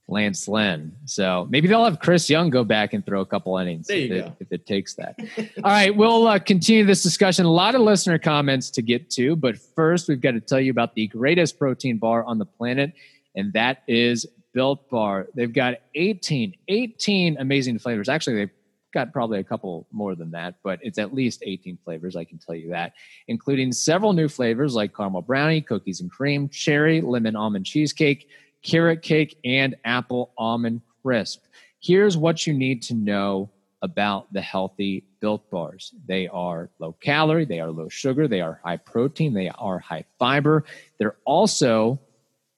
Lance 0.07 0.47
Lynn. 0.47 0.93
So 1.05 1.47
maybe 1.49 1.67
they'll 1.67 1.85
have 1.85 1.99
Chris 1.99 2.29
Young 2.29 2.49
go 2.49 2.63
back 2.63 2.93
and 2.93 3.05
throw 3.05 3.21
a 3.21 3.25
couple 3.25 3.57
innings 3.57 3.89
if 3.89 4.11
it, 4.11 4.31
if, 4.39 4.51
it, 4.51 4.65
takes 4.65 4.95
that. 4.95 5.15
All 5.63 5.71
right, 5.71 5.95
we'll 5.95 6.27
uh, 6.27 6.39
continue 6.39 6.83
this 6.83 7.03
discussion. 7.03 7.45
A 7.45 7.51
lot 7.51 7.75
of 7.75 7.81
listener 7.81 8.17
comments 8.17 8.69
to 8.71 8.81
get 8.81 9.09
to, 9.11 9.35
but 9.35 9.57
first 9.57 10.07
we've 10.07 10.21
got 10.21 10.31
to 10.31 10.41
tell 10.41 10.59
you 10.59 10.71
about 10.71 10.95
the 10.95 11.07
greatest 11.07 11.59
protein 11.59 11.97
bar 11.97 12.23
on 12.23 12.39
the 12.39 12.45
planet, 12.45 12.93
and 13.35 13.53
that 13.53 13.83
is 13.87 14.25
Built 14.53 14.89
Bar. 14.89 15.27
They've 15.35 15.53
got 15.53 15.75
18, 15.95 16.55
18 16.67 17.37
amazing 17.37 17.79
flavors. 17.79 18.09
Actually, 18.09 18.37
they've 18.37 18.58
got 18.93 19.13
probably 19.13 19.39
a 19.39 19.43
couple 19.43 19.87
more 19.91 20.15
than 20.15 20.31
that, 20.31 20.55
but 20.63 20.79
it's 20.81 20.97
at 20.97 21.13
least 21.13 21.43
18 21.45 21.77
flavors, 21.83 22.15
I 22.15 22.23
can 22.23 22.37
tell 22.37 22.55
you 22.55 22.69
that, 22.69 22.93
including 23.27 23.71
several 23.71 24.13
new 24.13 24.27
flavors 24.27 24.75
like 24.75 24.95
caramel 24.95 25.21
brownie, 25.21 25.61
cookies 25.61 26.01
and 26.01 26.11
cream, 26.11 26.49
cherry, 26.49 27.01
lemon 27.01 27.35
almond 27.35 27.65
cheesecake, 27.65 28.29
carrot 28.63 29.01
cake, 29.01 29.37
and 29.45 29.75
apple 29.85 30.33
almond 30.37 30.81
crisp. 31.01 31.43
Here's 31.79 32.17
what 32.17 32.45
you 32.45 32.53
need 32.53 32.81
to 32.83 32.93
know 32.93 33.49
about 33.81 34.31
the 34.33 34.41
healthy 34.41 35.05
built 35.21 35.49
bars. 35.49 35.93
They 36.05 36.27
are 36.27 36.69
low 36.79 36.93
calorie, 36.99 37.45
they 37.45 37.59
are 37.59 37.71
low 37.71 37.89
sugar, 37.89 38.27
they 38.27 38.41
are 38.41 38.59
high 38.63 38.77
protein, 38.77 39.33
they 39.33 39.49
are 39.49 39.79
high 39.79 40.03
fiber. 40.17 40.65
They're 40.97 41.15
also 41.25 41.99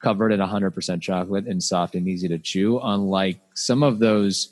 covered 0.02 0.32
in 0.32 0.40
100% 0.40 1.02
chocolate 1.02 1.46
and 1.46 1.62
soft 1.62 1.94
and 1.94 2.08
easy 2.08 2.28
to 2.28 2.40
chew, 2.40 2.80
unlike 2.82 3.40
some 3.54 3.84
of 3.84 4.00
those 4.00 4.50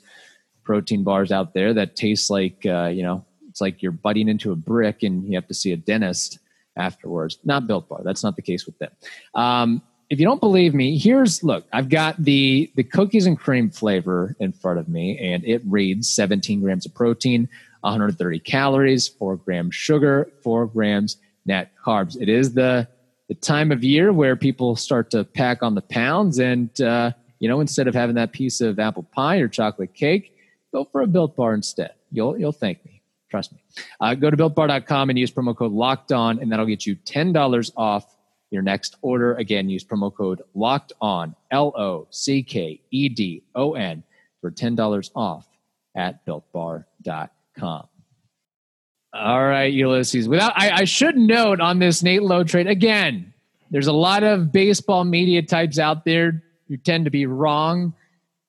protein 0.64 1.02
bars 1.04 1.32
out 1.32 1.54
there 1.54 1.74
that 1.74 1.96
taste 1.96 2.30
like 2.30 2.64
uh, 2.66 2.86
you 2.86 3.02
know 3.02 3.24
it's 3.48 3.60
like 3.60 3.82
you're 3.82 3.92
butting 3.92 4.28
into 4.28 4.52
a 4.52 4.56
brick 4.56 5.02
and 5.02 5.26
you 5.26 5.34
have 5.34 5.48
to 5.48 5.54
see 5.54 5.72
a 5.72 5.76
dentist 5.76 6.38
afterwards. 6.76 7.38
Not 7.44 7.66
Built 7.66 7.88
Bar. 7.88 8.00
That's 8.04 8.22
not 8.22 8.36
the 8.36 8.42
case 8.42 8.66
with 8.66 8.78
them. 8.78 8.90
Um, 9.34 9.82
if 10.08 10.18
you 10.18 10.26
don't 10.26 10.40
believe 10.40 10.74
me, 10.74 10.98
here's 10.98 11.44
look. 11.44 11.66
I've 11.72 11.88
got 11.88 12.16
the 12.22 12.70
the 12.74 12.82
cookies 12.82 13.26
and 13.26 13.38
cream 13.38 13.70
flavor 13.70 14.34
in 14.40 14.52
front 14.52 14.80
of 14.80 14.88
me, 14.88 15.16
and 15.18 15.44
it 15.44 15.62
reads 15.64 16.08
17 16.08 16.60
grams 16.60 16.84
of 16.84 16.94
protein, 16.94 17.48
130 17.82 18.40
calories, 18.40 19.06
four 19.06 19.36
grams 19.36 19.74
sugar, 19.74 20.28
four 20.42 20.66
grams 20.66 21.16
net 21.46 21.72
carbs. 21.84 22.20
It 22.20 22.28
is 22.28 22.54
the 22.54 22.88
the 23.28 23.34
time 23.36 23.70
of 23.70 23.84
year 23.84 24.12
where 24.12 24.34
people 24.34 24.74
start 24.74 25.12
to 25.12 25.22
pack 25.22 25.62
on 25.62 25.76
the 25.76 25.82
pounds, 25.82 26.40
and 26.40 26.80
uh, 26.80 27.12
you 27.38 27.48
know 27.48 27.60
instead 27.60 27.86
of 27.86 27.94
having 27.94 28.16
that 28.16 28.32
piece 28.32 28.60
of 28.60 28.80
apple 28.80 29.04
pie 29.04 29.36
or 29.36 29.46
chocolate 29.46 29.94
cake, 29.94 30.34
go 30.72 30.84
for 30.84 31.02
a 31.02 31.06
built 31.06 31.36
bar 31.36 31.54
instead. 31.54 31.92
You'll 32.10 32.38
you'll 32.38 32.52
thank 32.52 32.84
me. 32.84 33.00
Trust 33.30 33.52
me. 33.52 33.62
Uh, 34.00 34.14
go 34.14 34.30
to 34.30 34.36
builtbar.com 34.36 35.10
and 35.10 35.18
use 35.18 35.30
promo 35.30 35.56
code 35.56 35.72
locked 35.72 36.10
on, 36.10 36.40
and 36.40 36.50
that'll 36.50 36.66
get 36.66 36.84
you 36.84 36.96
$10 36.96 37.72
off 37.76 38.16
your 38.50 38.62
next 38.62 38.96
order. 39.02 39.34
Again, 39.34 39.68
use 39.68 39.84
promo 39.84 40.12
code 40.12 40.42
locked 40.54 40.92
on, 41.00 41.36
L 41.52 41.72
O 41.76 42.08
C 42.10 42.42
K 42.42 42.80
E 42.90 43.08
D 43.08 43.44
O 43.54 43.74
N, 43.74 44.02
for 44.40 44.50
$10 44.50 45.10
off 45.14 45.46
at 45.94 46.26
builtbar.com. 46.26 47.86
All 49.12 49.44
right, 49.44 49.72
Ulysses. 49.72 50.28
Without, 50.28 50.52
I, 50.56 50.70
I 50.70 50.84
should 50.84 51.16
note 51.16 51.60
on 51.60 51.78
this 51.78 52.02
Nate 52.02 52.22
Lowe 52.22 52.44
trade 52.44 52.68
again. 52.68 53.32
There's 53.70 53.88
a 53.88 53.92
lot 53.92 54.22
of 54.22 54.52
baseball 54.52 55.04
media 55.04 55.42
types 55.42 55.78
out 55.78 56.04
there 56.04 56.42
who 56.68 56.76
tend 56.76 57.04
to 57.04 57.10
be 57.10 57.26
wrong 57.26 57.92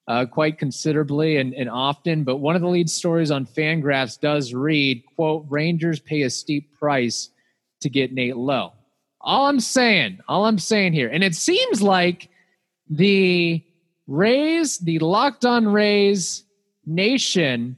uh, 0.08 0.26
quite 0.26 0.58
considerably 0.58 1.38
and, 1.38 1.54
and 1.54 1.70
often. 1.70 2.24
But 2.24 2.38
one 2.38 2.56
of 2.56 2.62
the 2.62 2.68
lead 2.68 2.90
stories 2.90 3.32
on 3.32 3.46
Fangraphs 3.46 4.20
does 4.20 4.54
read, 4.54 5.04
quote, 5.16 5.46
Rangers 5.50 6.00
pay 6.00 6.24
a 6.24 6.30
steep 6.30 6.74
price 6.78 7.30
to 7.82 7.90
get 7.90 8.14
Nate 8.14 8.38
Lowe. 8.38 8.74
All 9.22 9.46
I'm 9.46 9.60
saying, 9.60 10.20
all 10.28 10.46
I'm 10.46 10.58
saying 10.60 10.94
here, 10.94 11.10
and 11.10 11.24
it 11.24 11.36
seems 11.36 11.82
like 11.82 12.30
the 12.90 13.64
Rays, 14.08 14.80
the 14.80 15.00
locked 15.00 15.46
on 15.46 15.68
Rays 15.68 16.44
nation 16.86 17.78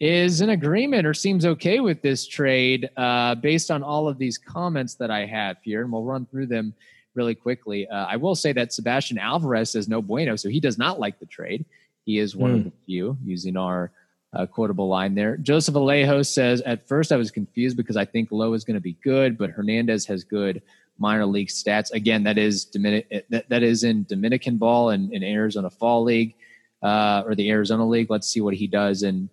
is 0.00 0.40
in 0.40 0.50
agreement 0.50 1.06
or 1.06 1.14
seems 1.14 1.44
okay 1.44 1.80
with 1.80 2.02
this 2.02 2.26
trade 2.26 2.88
uh, 2.96 3.34
based 3.36 3.70
on 3.70 3.82
all 3.82 4.08
of 4.08 4.18
these 4.18 4.38
comments 4.38 4.94
that 4.94 5.10
I 5.10 5.26
have 5.26 5.58
here. 5.62 5.82
And 5.82 5.92
we'll 5.92 6.04
run 6.04 6.26
through 6.26 6.46
them 6.46 6.74
really 7.14 7.34
quickly. 7.34 7.88
Uh, 7.88 8.06
I 8.06 8.16
will 8.16 8.34
say 8.34 8.52
that 8.52 8.72
Sebastian 8.72 9.18
Alvarez 9.18 9.70
says 9.70 9.88
no 9.88 10.02
bueno, 10.02 10.36
so 10.36 10.48
he 10.48 10.60
does 10.60 10.78
not 10.78 10.98
like 11.00 11.18
the 11.18 11.26
trade. 11.26 11.64
He 12.04 12.18
is 12.18 12.34
one 12.34 12.50
mm. 12.50 12.54
of 12.54 12.60
hmm. 12.62 12.68
the 12.68 12.74
few 12.84 13.16
using 13.24 13.56
our 13.56 13.92
uh, 14.34 14.46
quotable 14.46 14.88
line 14.88 15.14
there. 15.14 15.36
Joseph 15.36 15.74
Alejo 15.74 16.26
says, 16.26 16.60
At 16.62 16.88
first 16.88 17.12
I 17.12 17.16
was 17.16 17.30
confused 17.30 17.76
because 17.76 17.96
I 17.96 18.04
think 18.04 18.32
Lowe 18.32 18.54
is 18.54 18.64
going 18.64 18.74
to 18.74 18.80
be 18.80 18.96
good, 19.04 19.36
but 19.36 19.50
Hernandez 19.50 20.06
has 20.06 20.24
good 20.24 20.62
minor 20.98 21.26
league 21.26 21.48
stats. 21.48 21.92
Again, 21.92 22.22
that 22.24 22.38
is 22.38 22.64
Dominic- 22.64 23.26
that, 23.30 23.48
that 23.48 23.62
is 23.62 23.84
in 23.84 24.04
Dominican 24.04 24.56
ball 24.56 24.90
and 24.90 25.12
in 25.12 25.22
Arizona 25.22 25.70
Fall 25.70 26.02
League 26.02 26.34
uh, 26.82 27.22
or 27.26 27.34
the 27.34 27.50
Arizona 27.50 27.86
League. 27.86 28.10
Let's 28.10 28.28
see 28.28 28.40
what 28.40 28.54
he 28.54 28.66
does 28.66 29.02
in 29.02 29.28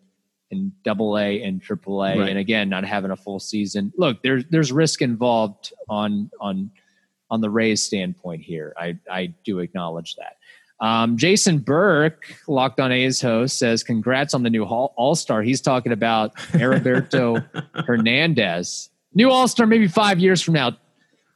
in 0.52 0.72
double 0.84 1.18
A 1.18 1.44
and 1.44 1.62
triple 1.62 2.04
A. 2.04 2.18
Right. 2.18 2.30
And 2.30 2.40
again, 2.40 2.70
not 2.70 2.84
having 2.84 3.12
a 3.12 3.16
full 3.16 3.40
season. 3.40 3.94
Look, 3.98 4.24
there's 4.24 4.46
there's 4.50 4.72
risk 4.72 5.02
involved 5.02 5.74
on 5.88 6.30
on 6.40 6.72
on 7.30 7.42
the 7.42 7.50
Rays 7.50 7.84
standpoint 7.84 8.42
here. 8.42 8.74
I, 8.78 8.98
I 9.10 9.34
do 9.44 9.60
acknowledge 9.60 10.16
that. 10.16 10.38
Um, 10.82 11.18
Jason 11.18 11.60
Burke, 11.60 12.34
Locked 12.48 12.80
On 12.80 12.92
A's 12.92 13.22
host, 13.22 13.60
says, 13.60 13.84
Congrats 13.84 14.34
on 14.34 14.44
the 14.44 14.50
new 14.50 14.64
All 14.64 15.16
Star. 15.16 15.42
He's 15.42 15.62
talking 15.62 15.92
about 15.92 16.36
Heriberto 16.36 17.46
Hernandez. 17.86 18.90
New 19.14 19.30
All 19.30 19.48
Star, 19.48 19.66
maybe 19.66 19.88
five 19.88 20.20
years 20.20 20.42
from 20.42 20.54
now. 20.54 20.78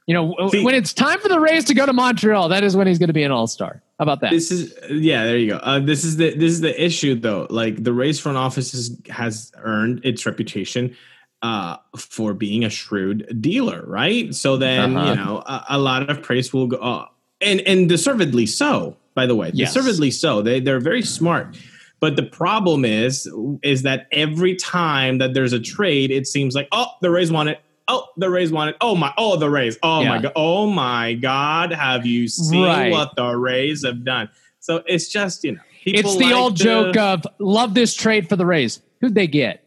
You 0.06 0.14
know, 0.14 0.48
See, 0.50 0.62
when 0.62 0.74
it's 0.74 0.92
time 0.92 1.18
for 1.18 1.28
the 1.28 1.40
Rays 1.40 1.64
to 1.66 1.74
go 1.74 1.86
to 1.86 1.92
Montreal, 1.92 2.50
that 2.50 2.62
is 2.62 2.76
when 2.76 2.86
he's 2.86 2.98
going 2.98 3.08
to 3.08 3.14
be 3.14 3.22
an 3.22 3.32
All 3.32 3.46
Star. 3.46 3.82
How 3.98 4.02
about 4.02 4.20
that? 4.20 4.30
This 4.30 4.50
is 4.50 4.74
yeah. 4.90 5.24
There 5.24 5.38
you 5.38 5.52
go. 5.52 5.56
Uh, 5.58 5.78
this 5.78 6.04
is 6.04 6.16
the 6.16 6.34
this 6.34 6.52
is 6.52 6.60
the 6.60 6.84
issue 6.84 7.14
though. 7.14 7.46
Like 7.48 7.82
the 7.82 7.92
Rays 7.92 8.18
front 8.18 8.36
office 8.36 8.72
has, 8.72 9.00
has 9.08 9.52
earned 9.58 10.04
its 10.04 10.26
reputation 10.26 10.96
uh, 11.44 11.76
for 11.98 12.32
being 12.32 12.64
a 12.64 12.70
shrewd 12.70 13.38
dealer, 13.38 13.84
right? 13.86 14.34
So 14.34 14.56
then 14.56 14.96
uh-huh. 14.96 15.10
you 15.10 15.16
know 15.16 15.42
a, 15.44 15.64
a, 15.70 15.78
lot 15.78 16.08
of 16.08 16.22
praise 16.22 16.54
will 16.54 16.68
go, 16.68 16.78
uh, 16.78 17.06
and 17.42 17.60
and 17.60 17.86
deservedly 17.86 18.46
so. 18.46 18.96
By 19.14 19.26
the 19.26 19.36
way, 19.36 19.50
yes. 19.52 19.74
deservedly 19.74 20.10
so. 20.10 20.40
They 20.40 20.58
they're 20.58 20.80
very 20.80 21.02
smart. 21.02 21.56
But 22.00 22.16
the 22.16 22.22
problem 22.22 22.86
is 22.86 23.30
is 23.62 23.82
that 23.82 24.06
every 24.10 24.56
time 24.56 25.18
that 25.18 25.34
there's 25.34 25.52
a 25.52 25.60
trade, 25.60 26.10
it 26.10 26.26
seems 26.26 26.54
like 26.54 26.66
oh 26.72 26.86
the 27.02 27.10
Rays 27.10 27.30
want 27.30 27.50
it. 27.50 27.60
Oh, 27.88 28.06
the 28.16 28.30
Rays 28.30 28.50
want 28.50 28.70
it. 28.70 28.76
Oh 28.80 28.94
my! 28.94 29.12
Oh, 29.18 29.36
the 29.36 29.50
Rays. 29.50 29.76
Oh 29.82 30.00
yeah. 30.00 30.08
my 30.08 30.22
god! 30.22 30.32
Oh 30.34 30.66
my 30.66 31.12
God! 31.12 31.72
Have 31.72 32.06
you 32.06 32.26
seen 32.26 32.64
right. 32.64 32.90
what 32.90 33.14
the 33.16 33.36
Rays 33.36 33.84
have 33.84 34.02
done? 34.02 34.30
So 34.60 34.82
it's 34.86 35.08
just 35.08 35.44
you 35.44 35.52
know, 35.52 35.60
it's 35.84 36.16
the 36.16 36.24
like 36.24 36.34
old 36.34 36.56
to, 36.56 36.64
joke 36.64 36.96
of 36.96 37.26
love 37.38 37.74
this 37.74 37.94
trade 37.94 38.30
for 38.30 38.36
the 38.36 38.46
Rays. 38.46 38.80
Who'd 39.02 39.14
they 39.14 39.26
get? 39.26 39.63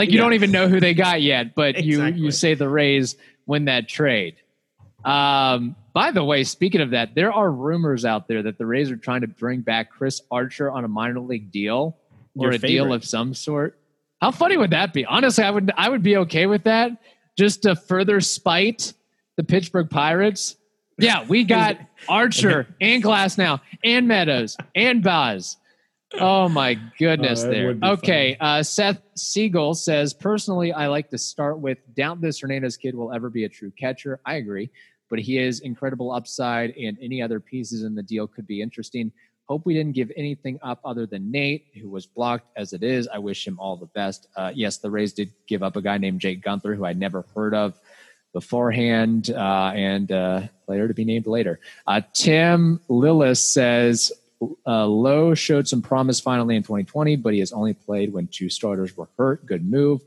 Like 0.00 0.08
you 0.08 0.14
yes. 0.14 0.22
don't 0.22 0.32
even 0.32 0.50
know 0.50 0.66
who 0.66 0.80
they 0.80 0.94
got 0.94 1.20
yet, 1.20 1.54
but 1.54 1.76
exactly. 1.76 1.90
you 1.90 2.24
you 2.24 2.30
say 2.30 2.54
the 2.54 2.70
Rays 2.70 3.16
win 3.44 3.66
that 3.66 3.86
trade. 3.86 4.36
Um, 5.04 5.76
by 5.92 6.10
the 6.10 6.24
way, 6.24 6.42
speaking 6.44 6.80
of 6.80 6.92
that, 6.92 7.14
there 7.14 7.30
are 7.30 7.52
rumors 7.52 8.06
out 8.06 8.26
there 8.26 8.42
that 8.44 8.56
the 8.56 8.64
Rays 8.64 8.90
are 8.90 8.96
trying 8.96 9.20
to 9.20 9.28
bring 9.28 9.60
back 9.60 9.90
Chris 9.90 10.22
Archer 10.30 10.70
on 10.70 10.86
a 10.86 10.88
minor 10.88 11.20
league 11.20 11.52
deal 11.52 11.98
or 12.34 12.46
Your 12.46 12.50
a 12.52 12.52
favorite. 12.54 12.68
deal 12.68 12.92
of 12.94 13.04
some 13.04 13.34
sort. 13.34 13.78
How 14.22 14.30
funny 14.30 14.56
would 14.56 14.70
that 14.70 14.94
be? 14.94 15.04
Honestly, 15.04 15.44
I 15.44 15.50
would 15.50 15.70
I 15.76 15.90
would 15.90 16.02
be 16.02 16.16
okay 16.16 16.46
with 16.46 16.64
that 16.64 16.92
just 17.36 17.64
to 17.64 17.76
further 17.76 18.22
spite 18.22 18.94
the 19.36 19.44
Pittsburgh 19.44 19.90
Pirates. 19.90 20.56
Yeah, 20.96 21.26
we 21.28 21.44
got 21.58 21.76
Archer 22.08 22.74
and 22.80 23.04
Glasnow 23.04 23.60
and 23.84 24.08
Meadows 24.08 24.56
and 24.74 25.02
Baz 25.02 25.58
Oh 26.18 26.48
my 26.48 26.74
goodness! 26.98 27.44
Oh, 27.44 27.50
there. 27.50 27.78
Okay. 27.82 28.36
Uh, 28.40 28.62
Seth 28.62 29.00
Siegel 29.14 29.74
says, 29.74 30.12
personally, 30.12 30.72
I 30.72 30.88
like 30.88 31.08
to 31.10 31.18
start 31.18 31.60
with 31.60 31.78
doubt 31.94 32.20
this 32.20 32.40
Hernandez 32.40 32.76
kid 32.76 32.94
will 32.94 33.12
ever 33.12 33.30
be 33.30 33.44
a 33.44 33.48
true 33.48 33.70
catcher. 33.70 34.20
I 34.26 34.34
agree, 34.34 34.70
but 35.08 35.20
he 35.20 35.38
is 35.38 35.60
incredible 35.60 36.10
upside, 36.10 36.70
and 36.76 36.98
any 37.00 37.22
other 37.22 37.38
pieces 37.38 37.84
in 37.84 37.94
the 37.94 38.02
deal 38.02 38.26
could 38.26 38.46
be 38.46 38.60
interesting. 38.60 39.12
Hope 39.44 39.66
we 39.66 39.74
didn't 39.74 39.94
give 39.94 40.12
anything 40.16 40.58
up 40.62 40.80
other 40.84 41.06
than 41.06 41.30
Nate, 41.30 41.66
who 41.80 41.90
was 41.90 42.06
blocked 42.06 42.46
as 42.56 42.72
it 42.72 42.82
is. 42.82 43.08
I 43.08 43.18
wish 43.18 43.46
him 43.46 43.58
all 43.58 43.76
the 43.76 43.86
best. 43.86 44.28
Uh, 44.36 44.52
yes, 44.54 44.78
the 44.78 44.90
Rays 44.90 45.12
did 45.12 45.32
give 45.48 45.62
up 45.62 45.76
a 45.76 45.82
guy 45.82 45.98
named 45.98 46.20
Jake 46.20 46.42
Guenther 46.42 46.76
who 46.76 46.84
I'd 46.84 46.98
never 46.98 47.24
heard 47.34 47.54
of 47.54 47.78
beforehand, 48.32 49.30
uh, 49.30 49.72
and 49.74 50.12
uh, 50.12 50.42
player 50.66 50.86
to 50.86 50.94
be 50.94 51.04
named 51.04 51.26
later. 51.26 51.58
Uh, 51.86 52.00
Tim 52.12 52.80
Lillis 52.88 53.38
says, 53.38 54.12
uh, 54.66 54.86
Lowe 54.86 55.34
showed 55.34 55.68
some 55.68 55.82
promise 55.82 56.20
finally 56.20 56.56
in 56.56 56.62
2020, 56.62 57.16
but 57.16 57.34
he 57.34 57.40
has 57.40 57.52
only 57.52 57.74
played 57.74 58.12
when 58.12 58.26
two 58.28 58.48
starters 58.48 58.96
were 58.96 59.08
hurt. 59.18 59.44
Good 59.46 59.68
move. 59.68 60.02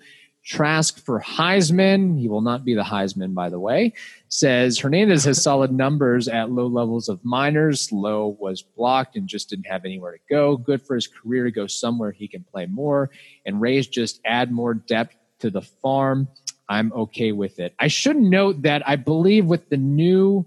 Trask 0.46 1.04
for 1.06 1.22
Heisman. 1.22 2.20
He 2.20 2.28
will 2.28 2.42
not 2.42 2.66
be 2.66 2.74
the 2.74 2.84
Heisman, 2.84 3.34
by 3.34 3.50
the 3.50 3.60
way. 3.60 3.94
Says 4.28 4.78
Hernandez 4.78 5.24
has 5.24 5.42
solid 5.44 5.72
numbers 5.72 6.28
at 6.28 6.52
low 6.52 6.68
levels 6.68 7.08
of 7.08 7.24
minors. 7.24 7.92
Lowe 7.92 8.36
was 8.40 8.62
blocked 8.62 9.16
and 9.16 9.28
just 9.28 9.50
didn't 9.50 9.68
have 9.68 9.86
anywhere 9.86 10.12
to 10.12 10.20
go. 10.30 10.58
Good 10.58 10.82
for 10.82 10.96
his 10.96 11.08
career 11.08 11.46
to 11.46 11.52
go 11.52 11.68
somewhere 11.68 12.12
he 12.12 12.28
can 12.28 12.44
play 12.44 12.66
more. 12.66 13.10
And 13.46 13.62
Rays 13.62 13.88
just 13.88 14.20
add 14.26 14.52
more 14.52 14.74
depth 14.74 15.16
to 15.40 15.50
the 15.50 15.62
farm. 15.62 16.28
I'm 16.68 16.92
okay 16.94 17.32
with 17.32 17.60
it. 17.60 17.74
I 17.80 17.88
should 17.88 18.18
note 18.18 18.64
that 18.64 18.88
I 18.88 18.96
believe 18.96 19.46
with 19.46 19.70
the 19.70 19.78
new 19.78 20.46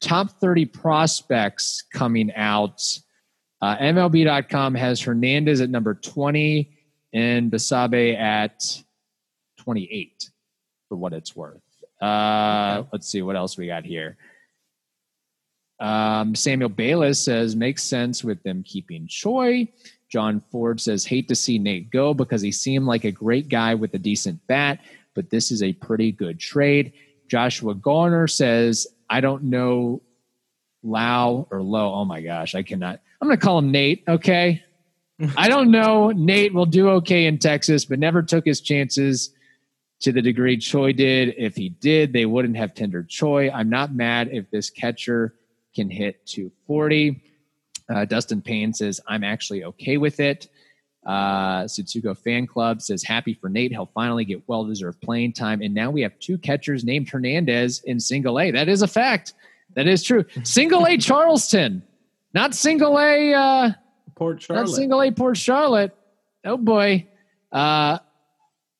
top 0.00 0.30
30 0.40 0.66
prospects 0.66 1.82
coming 1.92 2.32
out, 2.34 2.82
uh, 3.64 3.78
MLB.com 3.78 4.74
has 4.74 5.00
Hernandez 5.00 5.62
at 5.62 5.70
number 5.70 5.94
20 5.94 6.70
and 7.14 7.50
Basabe 7.50 8.14
at 8.14 8.62
28 9.56 10.28
for 10.86 10.96
what 10.96 11.14
it's 11.14 11.34
worth. 11.34 11.62
Uh, 11.98 12.82
let's 12.92 13.08
see 13.08 13.22
what 13.22 13.36
else 13.36 13.56
we 13.56 13.66
got 13.66 13.86
here. 13.86 14.18
Um, 15.80 16.34
Samuel 16.34 16.68
Bayless 16.68 17.24
says 17.24 17.56
makes 17.56 17.82
sense 17.82 18.22
with 18.22 18.42
them 18.42 18.62
keeping 18.64 19.06
Choi. 19.06 19.66
John 20.10 20.42
Ford 20.50 20.78
says 20.78 21.06
hate 21.06 21.28
to 21.28 21.34
see 21.34 21.58
Nate 21.58 21.88
go 21.88 22.12
because 22.12 22.42
he 22.42 22.52
seemed 22.52 22.84
like 22.84 23.04
a 23.04 23.10
great 23.10 23.48
guy 23.48 23.74
with 23.74 23.94
a 23.94 23.98
decent 23.98 24.46
bat, 24.46 24.80
but 25.14 25.30
this 25.30 25.50
is 25.50 25.62
a 25.62 25.72
pretty 25.72 26.12
good 26.12 26.38
trade. 26.38 26.92
Joshua 27.28 27.74
Garner 27.74 28.28
says 28.28 28.86
I 29.08 29.22
don't 29.22 29.44
know 29.44 30.02
Lau 30.82 31.48
or 31.50 31.62
Low. 31.62 31.94
Oh 31.94 32.04
my 32.04 32.20
gosh, 32.20 32.54
I 32.54 32.62
cannot. 32.62 33.00
I'm 33.24 33.28
going 33.28 33.38
to 33.38 33.42
call 33.42 33.58
him 33.58 33.70
Nate. 33.70 34.04
Okay. 34.06 34.62
I 35.38 35.48
don't 35.48 35.70
know. 35.70 36.10
Nate 36.10 36.52
will 36.52 36.66
do 36.66 36.90
okay 36.90 37.24
in 37.24 37.38
Texas, 37.38 37.86
but 37.86 37.98
never 37.98 38.22
took 38.22 38.44
his 38.44 38.60
chances 38.60 39.30
to 40.00 40.12
the 40.12 40.20
degree 40.20 40.58
Choi 40.58 40.92
did. 40.92 41.34
If 41.38 41.56
he 41.56 41.70
did, 41.70 42.12
they 42.12 42.26
wouldn't 42.26 42.58
have 42.58 42.74
tendered 42.74 43.08
Choi. 43.08 43.48
I'm 43.48 43.70
not 43.70 43.94
mad 43.94 44.28
if 44.30 44.50
this 44.50 44.68
catcher 44.68 45.36
can 45.74 45.88
hit 45.88 46.26
240. 46.26 47.22
Uh, 47.88 48.04
Dustin 48.04 48.42
Payne 48.42 48.74
says, 48.74 49.00
I'm 49.08 49.24
actually 49.24 49.64
okay 49.64 49.96
with 49.96 50.20
it. 50.20 50.50
Uh, 51.06 51.62
Tsutsugo 51.62 52.18
Fan 52.18 52.46
Club 52.46 52.82
says, 52.82 53.02
happy 53.02 53.32
for 53.32 53.48
Nate. 53.48 53.72
He'll 53.72 53.90
finally 53.94 54.26
get 54.26 54.46
well 54.46 54.66
deserved 54.66 55.00
playing 55.00 55.32
time. 55.32 55.62
And 55.62 55.72
now 55.72 55.90
we 55.90 56.02
have 56.02 56.18
two 56.18 56.36
catchers 56.36 56.84
named 56.84 57.08
Hernandez 57.08 57.80
in 57.84 58.00
single 58.00 58.38
A. 58.38 58.50
That 58.50 58.68
is 58.68 58.82
a 58.82 58.86
fact. 58.86 59.32
That 59.76 59.86
is 59.86 60.02
true. 60.02 60.26
Single 60.42 60.86
A 60.86 60.98
Charleston. 60.98 61.82
Not 62.34 62.54
single 62.54 62.98
A 62.98 63.32
uh, 63.32 63.70
Port 64.16 64.42
Charlotte. 64.42 64.66
Not 64.66 64.74
single 64.74 65.02
A 65.02 65.10
Port 65.10 65.36
Charlotte. 65.36 65.96
Oh 66.44 66.56
boy. 66.56 67.06
Uh, 67.52 67.98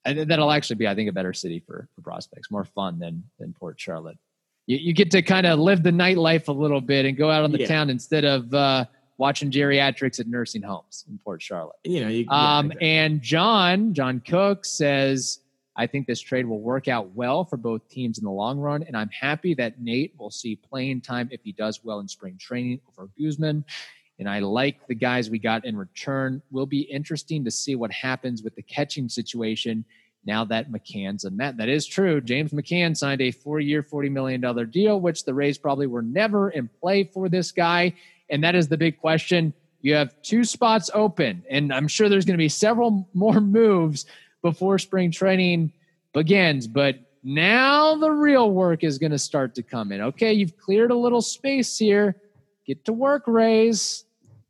that'll 0.05 0.51
actually 0.51 0.77
be, 0.77 0.89
I 0.89 0.95
think, 0.95 1.09
a 1.09 1.13
better 1.13 1.33
city 1.33 1.63
for, 1.65 1.89
for 1.95 2.03
prospects. 2.03 2.51
More 2.51 2.65
fun 2.65 2.99
than 2.99 3.23
than 3.39 3.53
Port 3.53 3.81
Charlotte. 3.81 4.19
You, 4.67 4.79
you 4.79 4.93
get 4.93 5.11
to 5.13 5.23
kind 5.23 5.47
of 5.47 5.59
live 5.59 5.83
the 5.83 5.93
nightlife 5.93 6.49
a 6.49 6.53
little 6.53 6.81
bit 6.81 7.07
and 7.07 7.17
go 7.17 7.31
out 7.31 7.45
on 7.45 7.53
the 7.53 7.61
yeah. 7.61 7.67
town 7.67 7.91
instead 7.91 8.25
of 8.25 8.53
uh, 8.53 8.87
watching 9.19 9.51
geriatrics 9.51 10.19
at 10.19 10.27
nursing 10.27 10.63
homes 10.63 11.05
in 11.09 11.19
Port 11.19 11.41
Charlotte. 11.41 11.77
You 11.85 12.01
know, 12.01 12.09
you, 12.09 12.29
um, 12.31 12.67
exactly. 12.67 12.89
and 12.89 13.23
John 13.23 13.95
John 13.95 14.21
Cook 14.21 14.65
says 14.65 15.41
I 15.77 15.87
think 15.87 16.07
this 16.07 16.21
trade 16.21 16.47
will 16.47 16.61
work 16.61 16.87
out 16.89 17.11
well 17.15 17.45
for 17.45 17.57
both 17.57 17.89
teams 17.89 18.19
in 18.19 18.25
the 18.25 18.31
long 18.31 18.59
run, 18.59 18.85
and 18.85 18.97
I'm 18.97 19.11
happy 19.11 19.55
that 19.55 19.81
Nate 19.81 20.15
will 20.19 20.31
see 20.31 20.57
playing 20.57 21.01
time 21.01 21.29
if 21.33 21.41
he 21.43 21.53
does 21.53 21.83
well 21.83 21.99
in 22.01 22.09
spring 22.09 22.39
training 22.39 22.81
over 22.89 23.09
Guzman. 23.19 23.65
And 24.21 24.29
I 24.29 24.39
like 24.39 24.87
the 24.87 24.95
guys 24.95 25.29
we 25.29 25.41
got 25.41 25.65
in 25.65 25.77
return. 25.77 26.41
Will 26.53 26.67
be 26.67 26.83
interesting 26.83 27.45
to 27.45 27.51
see 27.51 27.75
what 27.75 27.91
happens 27.91 28.43
with 28.43 28.55
the 28.55 28.63
catching 28.63 29.09
situation 29.09 29.85
now 30.25 30.45
that 30.45 30.71
McCann's 30.71 31.25
a 31.25 31.31
Met. 31.31 31.57
That 31.57 31.69
is 31.69 31.87
true. 31.87 32.21
James 32.21 32.53
McCann 32.53 32.97
signed 32.97 33.21
a 33.21 33.33
four-year, 33.33 33.83
$40 33.83 34.11
million 34.11 34.71
deal, 34.71 35.01
which 35.01 35.25
the 35.25 35.35
Rays 35.35 35.59
probably 35.59 35.87
were 35.89 36.03
never 36.03 36.51
in 36.51 36.69
play 36.81 37.05
for 37.05 37.29
this 37.29 37.51
guy. 37.51 37.93
And 38.31 38.43
that 38.45 38.55
is 38.55 38.69
the 38.69 38.79
big 38.79 38.99
question. 38.99 39.53
You 39.83 39.95
have 39.97 40.15
two 40.23 40.45
spots 40.45 40.89
open, 40.95 41.45
and 41.51 41.75
I'm 41.75 41.89
sure 41.89 42.09
there's 42.09 42.25
going 42.25 42.39
to 42.39 42.43
be 42.43 42.49
several 42.49 43.07
more 43.13 43.39
moves 43.41 44.07
before 44.45 44.79
spring 44.79 45.11
training 45.11 45.73
begins. 46.13 46.69
But 46.69 47.01
now 47.25 47.97
the 47.97 48.11
real 48.11 48.51
work 48.51 48.85
is 48.85 48.99
going 48.99 49.13
to 49.13 49.19
start 49.19 49.55
to 49.55 49.63
come 49.63 49.91
in. 49.91 50.03
Okay, 50.03 50.35
you've 50.35 50.57
cleared 50.59 50.91
a 50.91 50.95
little 50.95 51.23
space 51.23 51.79
here. 51.79 52.21
Get 52.67 52.85
to 52.85 52.93
work, 52.93 53.25
Rays. 53.27 54.05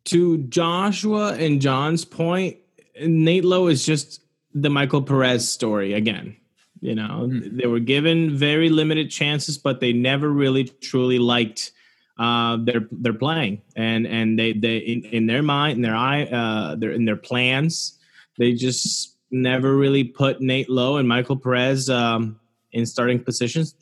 To 0.07 0.38
Joshua 0.38 1.35
and 1.35 1.62
John's 1.62 2.04
point, 2.04 2.57
Nate 3.00 3.44
Lowe 3.44 3.68
is 3.68 3.87
just 3.87 4.20
the 4.52 4.68
Michael 4.68 5.00
Perez 5.00 5.48
story 5.48 5.94
again. 5.94 6.37
You 6.80 6.96
know, 6.96 7.28
mm-hmm. 7.30 7.57
they 7.57 7.66
were 7.66 7.80
given 7.80 8.37
very 8.37 8.68
limited 8.68 9.11
chances, 9.11 9.57
but 9.57 9.80
they 9.80 9.92
never 9.92 10.28
really 10.28 10.64
truly 10.64 11.18
liked 11.18 11.70
uh, 12.18 12.59
their 12.62 12.87
their 12.92 13.14
playing, 13.14 13.62
and 13.74 14.07
and 14.07 14.38
they 14.38 14.52
they 14.52 14.78
in, 14.78 15.04
in 15.04 15.26
their 15.26 15.42
mind, 15.42 15.76
in 15.76 15.83
their 15.83 15.96
eye, 15.96 16.24
uh, 16.24 16.74
their 16.74 16.90
in 16.90 17.04
their 17.07 17.16
plans, 17.16 17.98
they 18.37 18.52
just 18.52 19.13
never 19.35 19.77
really 19.77 20.05
put 20.05 20.40
Nate 20.40 20.70
Lowe 20.70 20.97
and 20.97 21.09
Michael 21.09 21.37
Perez 21.37 21.90
um, 21.90 22.38
in 22.73 22.87
starting 22.87 23.23
positions. 23.23 23.75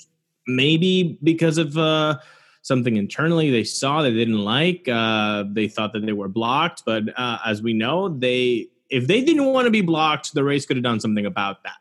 Maybe 0.46 1.18
because 1.22 1.58
of 1.58 1.76
uh, 1.78 2.18
something 2.62 2.96
internally 2.96 3.50
they 3.50 3.62
saw 3.62 4.02
they 4.02 4.12
didn't 4.12 4.44
like. 4.44 4.88
Uh, 4.88 5.44
they 5.48 5.68
thought 5.68 5.92
that 5.92 6.04
they 6.04 6.12
were 6.12 6.28
blocked, 6.28 6.82
but 6.84 7.04
uh, 7.16 7.38
as 7.44 7.62
we 7.62 7.74
know, 7.74 8.08
they 8.08 8.68
if 8.88 9.06
they 9.06 9.22
didn't 9.22 9.46
want 9.46 9.66
to 9.66 9.70
be 9.70 9.80
blocked, 9.80 10.34
the 10.34 10.44
race 10.44 10.66
could 10.66 10.76
have 10.76 10.84
done 10.84 11.00
something 11.00 11.26
about 11.26 11.62
that. 11.62 11.76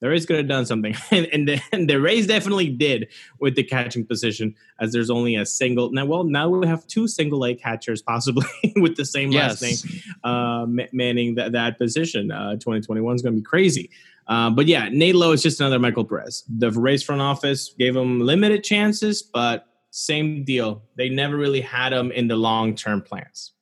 The 0.00 0.08
Rays 0.10 0.26
could 0.26 0.36
have 0.36 0.48
done 0.48 0.66
something, 0.66 0.94
and, 1.10 1.26
and, 1.32 1.48
the, 1.48 1.60
and 1.72 1.88
the 1.88 1.98
Rays 2.00 2.26
definitely 2.26 2.68
did 2.68 3.08
with 3.40 3.56
the 3.56 3.62
catching 3.62 4.04
position, 4.04 4.54
as 4.78 4.92
there's 4.92 5.08
only 5.10 5.36
a 5.36 5.46
single. 5.46 5.90
Now, 5.90 6.04
well, 6.04 6.24
now 6.24 6.48
we 6.50 6.66
have 6.66 6.86
two 6.86 7.08
single 7.08 7.44
A 7.46 7.54
catchers 7.54 8.02
possibly 8.02 8.44
with 8.76 8.96
the 8.96 9.04
same 9.06 9.32
Yes. 9.32 9.62
last 9.62 9.84
name 9.84 10.00
uh, 10.24 10.66
manning 10.92 11.34
that, 11.36 11.52
that 11.52 11.78
position. 11.78 12.30
Uh, 12.30 12.52
2021 12.54 13.14
is 13.16 13.22
going 13.22 13.34
to 13.34 13.40
be 13.40 13.44
crazy. 13.44 13.90
Uh, 14.28 14.50
but 14.50 14.66
yeah, 14.66 14.88
Nate 14.90 15.14
Lowe 15.14 15.32
is 15.32 15.42
just 15.42 15.60
another 15.60 15.78
Michael 15.78 16.04
Perez. 16.04 16.44
The 16.58 16.70
Rays 16.72 17.02
front 17.02 17.22
office 17.22 17.74
gave 17.78 17.96
him 17.96 18.20
limited 18.20 18.64
chances, 18.64 19.22
but 19.22 19.66
same 19.90 20.44
deal. 20.44 20.82
They 20.96 21.08
never 21.08 21.36
really 21.36 21.60
had 21.62 21.92
him 21.92 22.10
in 22.10 22.28
the 22.28 22.36
long 22.36 22.74
term 22.74 23.00
plans. 23.00 23.52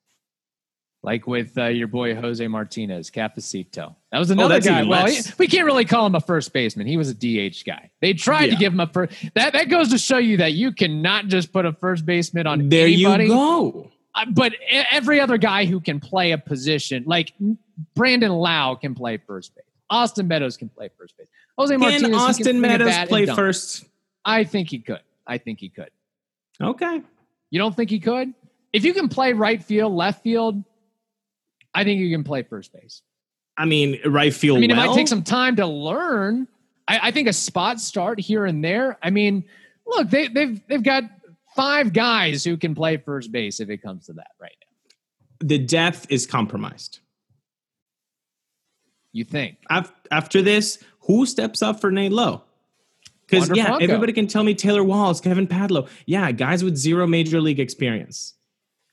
Like 1.05 1.27
with 1.27 1.57
uh, 1.57 1.65
your 1.67 1.87
boy 1.87 2.15
Jose 2.15 2.45
Martinez, 2.47 3.11
Cafecito. 3.11 3.95
That 4.11 4.19
was 4.19 4.31
another 4.31 4.55
Oh, 4.55 4.59
guy. 4.59 4.83
Well, 4.83 5.05
he- 5.07 5.21
we 5.37 5.47
can't 5.47 5.65
really 5.65 5.85
call 5.85 6.05
him 6.07 6.15
a 6.15 6.19
first 6.19 6.51
baseman. 6.51 6.87
He 6.87 6.97
was 6.97 7.09
a 7.09 7.13
DH 7.13 7.63
guy. 7.65 7.91
They 8.01 8.13
tried 8.13 8.47
to 8.47 8.55
give 8.55 8.73
him 8.73 8.79
a 8.79 8.87
first. 8.87 9.13
That 9.35 9.53
that 9.53 9.69
goes 9.69 9.89
to 9.91 9.97
show 9.97 10.17
you 10.17 10.37
that 10.37 10.53
you 10.53 10.71
cannot 10.71 11.27
just 11.27 11.53
put 11.53 11.65
a 11.65 11.73
first 11.73 12.05
baseman 12.05 12.47
on 12.47 12.69
There 12.69 12.87
anybody. 12.87 13.25
you 13.25 13.29
go. 13.29 13.91
Uh, 14.15 14.25
but 14.33 14.53
every 14.91 15.19
other 15.19 15.37
guy 15.37 15.65
who 15.65 15.79
can 15.79 15.99
play 15.99 16.31
a 16.31 16.37
position, 16.37 17.03
like 17.05 17.33
Brandon 17.95 18.31
Lau, 18.31 18.73
can 18.75 18.95
play 18.95 19.17
first 19.17 19.53
base. 19.55 19.65
Austin 19.89 20.27
Meadows 20.27 20.57
can 20.57 20.69
play 20.69 20.89
first 20.97 21.17
base. 21.17 21.27
Jose 21.57 21.75
Martinez 21.77 22.01
Can 22.01 22.11
he 22.13 22.17
Austin 22.17 22.57
a 22.57 22.59
Meadows 22.59 23.07
play 23.07 23.25
first? 23.27 23.85
I 24.23 24.43
think 24.43 24.69
he 24.71 24.79
could. 24.79 25.01
I 25.27 25.37
think 25.37 25.59
he 25.59 25.69
could. 25.69 25.89
Okay. 26.59 27.01
You 27.51 27.59
don't 27.59 27.75
think 27.75 27.89
he 27.89 27.99
could? 27.99 28.33
If 28.73 28.83
you 28.83 28.93
can 28.93 29.07
play 29.07 29.33
right 29.33 29.63
field, 29.63 29.93
left 29.93 30.23
field, 30.23 30.63
I 31.75 31.83
think 31.83 31.99
you 31.99 32.09
can 32.09 32.23
play 32.23 32.41
first 32.43 32.73
base. 32.73 33.01
I 33.57 33.65
mean, 33.65 33.99
right 34.05 34.33
field. 34.33 34.57
I 34.57 34.61
mean, 34.61 34.71
it 34.71 34.75
might 34.75 34.95
take 34.95 35.07
some 35.07 35.23
time 35.23 35.57
to 35.57 35.67
learn. 35.67 36.47
I, 36.87 36.99
I 37.03 37.11
think 37.11 37.27
a 37.27 37.33
spot 37.33 37.79
start 37.79 38.19
here 38.19 38.45
and 38.45 38.63
there. 38.63 38.97
I 39.03 39.09
mean, 39.09 39.45
look, 39.85 40.09
they, 40.09 40.27
they've 40.27 40.61
they've 40.67 40.83
got 40.83 41.03
five 41.55 41.93
guys 41.93 42.43
who 42.43 42.57
can 42.57 42.75
play 42.75 42.97
first 42.97 43.31
base 43.31 43.59
if 43.59 43.69
it 43.69 43.81
comes 43.81 44.07
to 44.07 44.13
that 44.13 44.31
right 44.39 44.55
now. 44.61 45.47
The 45.47 45.57
depth 45.59 46.07
is 46.09 46.25
compromised. 46.25 46.99
You 49.11 49.23
think? 49.23 49.57
Af- 49.69 49.93
After 50.11 50.41
this, 50.41 50.79
who 51.01 51.25
steps 51.25 51.61
up 51.61 51.79
for 51.79 51.91
Nate 51.91 52.11
Lowe? 52.11 52.43
Because 53.25 53.49
yeah, 53.55 53.65
Franco. 53.65 53.83
everybody 53.83 54.13
can 54.13 54.27
tell 54.27 54.43
me 54.43 54.53
Taylor 54.53 54.83
Walls, 54.83 55.21
Kevin 55.21 55.47
Padlo. 55.47 55.87
Yeah, 56.05 56.31
guys 56.31 56.63
with 56.63 56.75
zero 56.75 57.07
major 57.07 57.41
league 57.41 57.59
experience. 57.59 58.33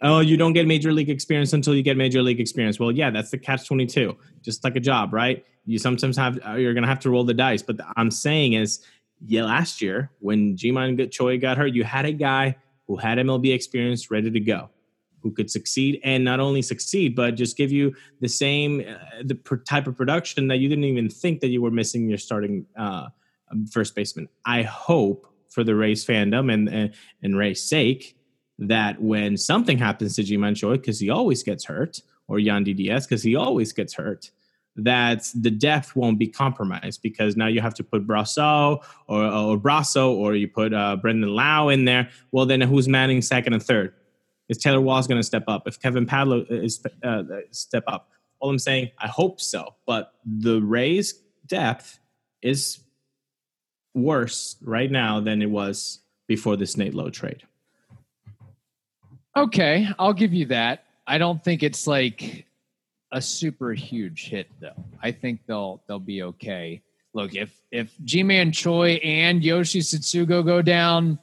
Oh, 0.04 0.18
you 0.18 0.36
don't 0.36 0.52
get 0.52 0.66
major 0.66 0.92
league 0.92 1.08
experience 1.08 1.52
until 1.52 1.76
you 1.76 1.82
get 1.82 1.96
major 1.96 2.22
league 2.22 2.40
experience. 2.40 2.80
Well, 2.80 2.90
yeah, 2.90 3.10
that's 3.10 3.30
the 3.30 3.38
catch 3.38 3.68
twenty 3.68 3.86
two. 3.86 4.16
Just 4.42 4.64
like 4.64 4.74
a 4.74 4.80
job, 4.80 5.12
right? 5.12 5.44
You 5.64 5.78
sometimes 5.78 6.16
have 6.16 6.40
uh, 6.44 6.54
you're 6.54 6.74
gonna 6.74 6.88
have 6.88 6.98
to 7.00 7.10
roll 7.10 7.22
the 7.24 7.34
dice. 7.34 7.62
But 7.62 7.76
I'm 7.96 8.10
saying 8.10 8.54
is, 8.54 8.84
yeah, 9.24 9.44
last 9.44 9.80
year 9.80 10.10
when 10.18 10.56
Ji-Man 10.56 11.08
Choi 11.10 11.38
got 11.38 11.56
hurt, 11.56 11.72
you 11.72 11.84
had 11.84 12.04
a 12.04 12.12
guy 12.12 12.56
who 12.88 12.96
had 12.96 13.18
MLB 13.18 13.54
experience 13.54 14.10
ready 14.10 14.28
to 14.28 14.40
go, 14.40 14.70
who 15.20 15.30
could 15.30 15.48
succeed 15.48 16.00
and 16.02 16.24
not 16.24 16.40
only 16.40 16.62
succeed, 16.62 17.14
but 17.14 17.36
just 17.36 17.56
give 17.56 17.70
you 17.70 17.94
the 18.20 18.28
same 18.28 18.80
uh, 18.80 19.22
the 19.24 19.36
pr- 19.36 19.56
type 19.56 19.86
of 19.86 19.96
production 19.96 20.48
that 20.48 20.56
you 20.56 20.68
didn't 20.68 20.84
even 20.84 21.08
think 21.08 21.40
that 21.40 21.48
you 21.48 21.62
were 21.62 21.70
missing 21.70 22.08
your 22.08 22.18
starting 22.18 22.66
uh, 22.76 23.06
first 23.70 23.94
baseman. 23.94 24.28
I 24.44 24.62
hope 24.62 25.28
for 25.48 25.62
the 25.62 25.76
Rays 25.76 26.04
fandom 26.04 26.52
and 26.52 26.68
and, 26.68 26.94
and 27.22 27.38
Ray's 27.38 27.62
sake 27.62 28.16
that 28.68 29.00
when 29.00 29.36
something 29.36 29.78
happens 29.78 30.16
to 30.16 30.22
Ji-Man 30.22 30.54
Choi, 30.54 30.76
because 30.76 31.00
he 31.00 31.10
always 31.10 31.42
gets 31.42 31.64
hurt, 31.64 32.00
or 32.28 32.38
Yandy 32.38 32.74
Diaz, 32.74 33.06
because 33.06 33.22
he 33.22 33.36
always 33.36 33.72
gets 33.72 33.94
hurt, 33.94 34.30
that 34.76 35.28
the 35.34 35.50
depth 35.50 35.94
won't 35.94 36.18
be 36.18 36.26
compromised 36.26 37.02
because 37.02 37.36
now 37.36 37.46
you 37.46 37.60
have 37.60 37.74
to 37.74 37.84
put 37.84 38.06
Brosseau 38.06 38.82
or, 39.06 39.24
or 39.24 39.58
Brosseau 39.58 40.12
or 40.12 40.34
you 40.34 40.48
put 40.48 40.72
uh, 40.72 40.96
Brendan 40.96 41.34
Lau 41.34 41.68
in 41.68 41.84
there. 41.84 42.08
Well, 42.30 42.46
then 42.46 42.60
who's 42.62 42.88
manning 42.88 43.20
second 43.20 43.52
and 43.52 43.62
third? 43.62 43.92
Is 44.48 44.58
Taylor 44.58 44.80
Walls 44.80 45.06
going 45.06 45.20
to 45.20 45.26
step 45.26 45.44
up? 45.46 45.66
If 45.66 45.80
Kevin 45.80 46.06
Padlo 46.06 46.50
is 46.50 46.84
uh, 47.02 47.22
step 47.50 47.84
up? 47.86 48.10
All 48.40 48.50
I'm 48.50 48.58
saying, 48.58 48.90
I 48.98 49.08
hope 49.08 49.40
so. 49.40 49.74
But 49.86 50.14
the 50.24 50.60
Rays' 50.60 51.14
depth 51.46 51.98
is 52.40 52.80
worse 53.94 54.56
right 54.62 54.90
now 54.90 55.20
than 55.20 55.42
it 55.42 55.50
was 55.50 56.00
before 56.26 56.56
this 56.56 56.76
Nate 56.76 56.94
Lowe 56.94 57.10
trade. 57.10 57.44
Okay, 59.36 59.88
I'll 59.98 60.12
give 60.12 60.34
you 60.34 60.46
that. 60.46 60.84
I 61.06 61.18
don't 61.18 61.42
think 61.42 61.62
it's 61.62 61.86
like 61.86 62.46
a 63.12 63.20
super 63.20 63.72
huge 63.72 64.28
hit 64.28 64.48
though. 64.60 64.84
I 65.02 65.12
think 65.12 65.40
they'll 65.46 65.82
they'll 65.86 65.98
be 65.98 66.22
okay. 66.22 66.82
Look, 67.14 67.34
if 67.34 67.54
if 67.70 67.92
Ji-Man 68.04 68.52
Choi 68.52 68.92
and 69.02 69.42
Yoshi 69.42 69.80
Tsutsugo 69.80 70.44
go 70.44 70.60
down, 70.62 71.18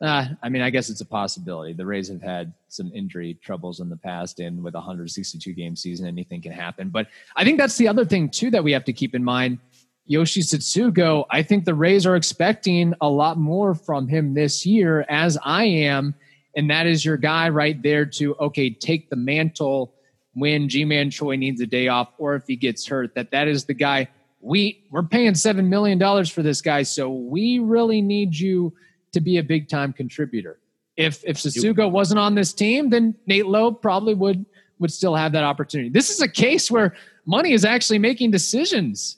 uh, 0.00 0.26
I 0.42 0.48
mean, 0.48 0.62
I 0.62 0.70
guess 0.70 0.90
it's 0.90 1.00
a 1.00 1.06
possibility. 1.06 1.72
The 1.72 1.86
Rays 1.86 2.08
have 2.08 2.22
had 2.22 2.52
some 2.68 2.92
injury 2.94 3.34
troubles 3.42 3.80
in 3.80 3.88
the 3.88 3.96
past, 3.96 4.38
and 4.38 4.62
with 4.62 4.74
a 4.74 4.78
162 4.78 5.52
game 5.52 5.74
season, 5.74 6.06
anything 6.06 6.40
can 6.40 6.52
happen. 6.52 6.88
But 6.88 7.08
I 7.34 7.44
think 7.44 7.58
that's 7.58 7.76
the 7.76 7.88
other 7.88 8.04
thing 8.04 8.28
too 8.28 8.50
that 8.52 8.62
we 8.62 8.72
have 8.72 8.84
to 8.84 8.92
keep 8.92 9.14
in 9.14 9.24
mind. 9.24 9.58
Yoshi 10.06 10.40
Tsutsugo, 10.40 11.26
I 11.30 11.42
think 11.42 11.64
the 11.64 11.74
Rays 11.74 12.06
are 12.06 12.16
expecting 12.16 12.94
a 13.00 13.08
lot 13.08 13.38
more 13.38 13.74
from 13.74 14.08
him 14.08 14.34
this 14.34 14.64
year, 14.64 15.04
as 15.08 15.36
I 15.44 15.64
am. 15.64 16.14
And 16.58 16.68
that 16.70 16.88
is 16.88 17.04
your 17.04 17.16
guy 17.16 17.50
right 17.50 17.80
there 17.80 18.04
to, 18.04 18.34
okay, 18.34 18.68
take 18.68 19.10
the 19.10 19.16
mantle 19.16 19.94
when 20.34 20.68
Ji-Man 20.68 21.08
Choi 21.08 21.36
needs 21.36 21.60
a 21.60 21.66
day 21.66 21.86
off 21.86 22.08
or 22.18 22.34
if 22.34 22.48
he 22.48 22.56
gets 22.56 22.84
hurt, 22.84 23.14
that 23.14 23.30
that 23.30 23.46
is 23.46 23.66
the 23.66 23.74
guy. 23.74 24.08
We 24.40 24.84
we're 24.90 25.04
paying 25.04 25.36
seven 25.36 25.68
million 25.68 25.98
dollars 25.98 26.28
for 26.28 26.42
this 26.42 26.60
guy, 26.60 26.82
so 26.82 27.10
we 27.10 27.60
really 27.60 28.02
need 28.02 28.34
you 28.36 28.72
to 29.12 29.20
be 29.20 29.38
a 29.38 29.42
big 29.44 29.68
time 29.68 29.92
contributor. 29.92 30.58
If 30.96 31.22
if 31.24 31.36
Tsutsugo 31.36 31.92
wasn't 31.92 32.18
on 32.18 32.34
this 32.34 32.52
team, 32.52 32.90
then 32.90 33.14
Nate 33.28 33.46
Lowe 33.46 33.70
probably 33.70 34.14
would 34.14 34.44
would 34.80 34.92
still 34.92 35.14
have 35.14 35.30
that 35.32 35.44
opportunity. 35.44 35.90
This 35.90 36.10
is 36.10 36.20
a 36.20 36.28
case 36.28 36.72
where 36.72 36.96
money 37.24 37.52
is 37.52 37.64
actually 37.64 38.00
making 38.00 38.32
decisions 38.32 39.16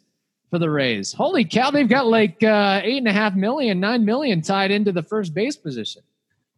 for 0.51 0.59
the 0.59 0.69
Rays. 0.69 1.15
Holy 1.15 1.47
cow, 1.47 1.71
they've 1.71 1.89
got 1.89 2.07
like 2.07 2.43
uh, 2.43 2.83
eight 2.85 2.99
and 2.99 3.09
a 3.09 3.13
half 3.13 3.35
million, 3.35 3.81
nine 3.81 4.05
million 4.05 4.43
tied 4.43 4.71
into 4.71 4.93
the 4.93 5.03
first 5.03 5.33
base 5.33 5.57
position. 5.57 6.03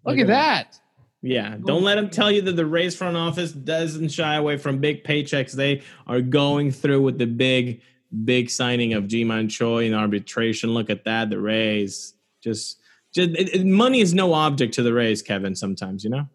Look, 0.04 0.18
at 0.18 0.22
at 0.22 0.26
that. 0.28 0.80
Yeah, 1.22 1.56
don't 1.64 1.84
let 1.84 1.94
them 1.94 2.10
tell 2.10 2.32
you 2.32 2.42
that 2.42 2.56
the 2.56 2.66
Rays 2.66 2.96
front 2.96 3.16
office 3.16 3.52
doesn't 3.52 4.08
shy 4.08 4.34
away 4.34 4.56
from 4.56 4.78
big 4.78 5.04
paychecks. 5.04 5.52
They 5.52 5.82
are 6.08 6.20
going 6.20 6.72
through 6.72 7.02
with 7.02 7.18
the 7.18 7.26
big, 7.26 7.80
big 8.24 8.50
signing 8.50 8.94
of 8.94 9.06
Ji-Man 9.06 9.48
Choi 9.48 9.84
in 9.86 9.94
arbitration. 9.94 10.74
Look 10.74 10.90
at 10.90 11.04
that. 11.04 11.30
The 11.30 11.38
Rays 11.38 12.14
just, 12.42 12.80
just 13.14 13.30
it, 13.30 13.54
it- 13.54 13.66
money 13.66 14.00
is 14.00 14.12
no 14.14 14.34
object 14.34 14.74
to 14.74 14.82
the 14.82 14.92
Rays, 14.92 15.22
Kevin. 15.22 15.54
Sometimes, 15.54 16.02
you 16.02 16.10
know. 16.10 16.28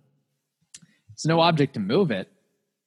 It's 1.12 1.26
no 1.26 1.42
object 1.42 1.74
to 1.74 1.80
move 1.82 2.12
it. 2.12 2.32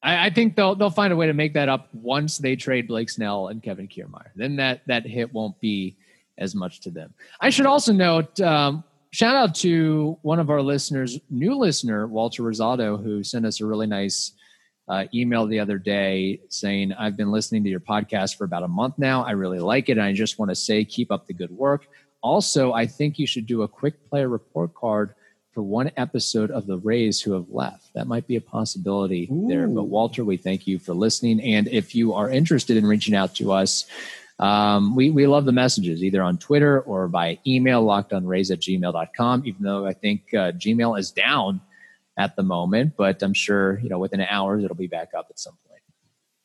I, 0.03 0.27
I 0.27 0.31
think 0.31 0.57
they'll 0.57 0.75
they'll 0.75 0.89
find 0.89 1.13
a 1.13 1.17
way 1.17 1.27
to 1.27 1.35
make 1.35 1.53
that 1.55 1.69
up 1.69 1.89
once 1.93 2.39
they 2.39 2.57
trade 2.57 2.89
Blake 2.89 3.11
Snell 3.11 3.49
and 3.49 3.63
Kevin 3.63 3.89
Kiermaier. 3.89 4.31
Then 4.37 4.57
that 4.57 4.81
that 4.87 5.05
hit 5.05 5.35
won't 5.35 5.61
be 5.61 5.97
as 6.39 6.55
much 6.55 6.81
to 6.81 6.91
them. 6.91 7.13
I 7.41 7.51
should 7.51 7.67
also 7.67 7.93
note. 7.93 8.41
Um, 8.41 8.85
shout 9.11 9.37
out 9.37 9.55
to 9.57 10.19
one 10.23 10.39
of 10.39 10.51
our 10.51 10.63
listeners, 10.63 11.19
new 11.31 11.57
listener 11.57 12.07
Walter 12.07 12.43
Rosado, 12.43 13.03
who 13.03 13.23
sent 13.23 13.45
us 13.47 13.61
a 13.61 13.67
really 13.67 13.87
nice 13.87 14.33
uh, 14.89 15.05
email 15.15 15.47
the 15.47 15.61
other 15.61 15.79
day 15.79 16.41
saying, 16.49 16.93
"I've 16.93 17.17
been 17.17 17.31
listening 17.31 17.63
to 17.65 17.71
your 17.71 17.81
podcast 17.81 18.37
for 18.37 18.45
about 18.45 18.63
a 18.63 18.69
month 18.69 18.99
now. 18.99 19.23
I 19.25 19.33
really 19.33 19.61
like 19.61 19.89
it, 19.89 19.99
and 19.99 20.03
I 20.03 20.13
just 20.13 20.39
want 20.39 20.51
to 20.51 20.55
say, 20.55 20.85
keep 20.85 21.13
up 21.13 21.27
the 21.27 21.35
good 21.35 21.51
work. 21.51 21.87
Also, 22.23 22.73
I 22.73 22.87
think 22.87 23.19
you 23.19 23.27
should 23.27 23.47
do 23.47 23.63
a 23.63 23.69
quick 23.69 24.09
player 24.09 24.29
report 24.29 24.75
card." 24.75 25.15
For 25.53 25.63
one 25.63 25.91
episode 25.97 26.53
of 26.53 26.69
the 26.69 26.79
Rays 26.79 27.21
who 27.21 27.33
have 27.33 27.51
left. 27.51 27.93
That 27.95 28.07
might 28.07 28.25
be 28.29 28.37
a 28.37 28.41
possibility 28.41 29.29
there. 29.49 29.67
But 29.67 29.89
Walter, 29.89 30.25
we 30.25 30.37
thank 30.37 30.69
you 30.69 30.79
for 30.79 30.95
listening. 30.95 31.41
And 31.41 31.67
if 31.67 31.93
you 31.93 32.15
are 32.15 32.31
interested 32.31 32.77
in 32.77 32.87
reaching 32.87 33.17
out 33.17 33.35
to 33.35 33.51
us, 33.51 33.85
um, 34.41 34.97
we, 34.97 35.11
we 35.11 35.27
love 35.27 35.45
the 35.45 35.53
messages 35.53 36.03
either 36.03 36.23
on 36.23 36.39
Twitter 36.39 36.81
or 36.81 37.09
by 37.09 37.39
email, 37.47 37.85
lockedonrays 37.85 38.51
at 38.51 38.61
gmail.com, 38.61 39.43
even 39.45 39.63
though 39.63 39.87
I 39.87 39.93
think 39.93 40.33
uh, 40.33 40.53
Gmail 40.53 40.99
is 40.99 41.11
down 41.11 41.61
at 42.17 42.37
the 42.37 42.43
moment, 42.43 42.95
but 42.97 43.23
I'm 43.23 43.35
sure, 43.35 43.79
you 43.81 43.91
know, 43.91 43.99
within 43.99 44.21
hours 44.23 44.65
it'll 44.65 44.77
be 44.77 44.87
back 44.87 45.11
up 45.17 45.27
at 45.29 45.39
some 45.39 45.57
point. 45.69 45.70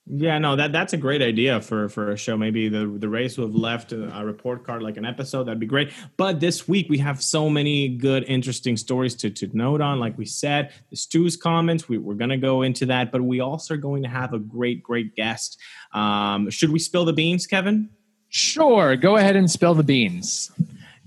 Yeah, 0.08 0.38
no, 0.38 0.56
that 0.56 0.72
that's 0.72 0.94
a 0.94 0.98
great 0.98 1.24
idea 1.24 1.60
for 1.62 1.90
for 1.90 2.12
a 2.12 2.18
show. 2.18 2.38
Maybe 2.38 2.70
the 2.70 2.86
the 2.86 3.10
Rays 3.10 3.36
who 3.36 3.42
have 3.42 3.56
left 3.56 3.92
a, 3.92 4.16
a 4.16 4.24
report 4.24 4.64
card 4.64 4.84
like 4.84 4.98
an 4.98 5.06
episode 5.06 5.46
that'd 5.46 5.60
be 5.60 5.66
great. 5.66 5.92
But 6.16 6.40
this 6.40 6.68
week 6.68 6.90
we 6.90 7.00
have 7.00 7.24
so 7.24 7.50
many 7.50 7.90
good, 7.90 8.24
interesting 8.26 8.78
stories 8.78 9.16
to 9.16 9.32
to 9.32 9.50
note 9.58 9.82
on. 9.82 10.00
Like 10.00 10.16
we 10.16 10.26
said, 10.26 10.74
the 10.92 10.96
Stu's 10.96 11.36
comments. 11.36 11.90
We, 11.90 11.98
we're 11.98 12.14
gonna 12.14 12.38
go 12.38 12.62
into 12.62 12.86
that, 12.86 13.12
but 13.12 13.24
we 13.24 13.40
also 13.40 13.74
are 13.74 13.78
going 13.78 14.04
to 14.04 14.10
have 14.10 14.34
a 14.34 14.40
great, 14.40 14.84
great 14.84 15.16
guest. 15.16 15.60
Um, 15.92 16.52
should 16.52 16.70
we 16.70 16.78
spill 16.78 17.06
the 17.06 17.14
beans, 17.14 17.48
Kevin? 17.48 17.90
Sure, 18.30 18.96
go 18.96 19.18
ahead 19.18 19.36
and 19.36 19.50
spill 19.50 19.74
the 19.74 19.84
beans. 19.84 20.52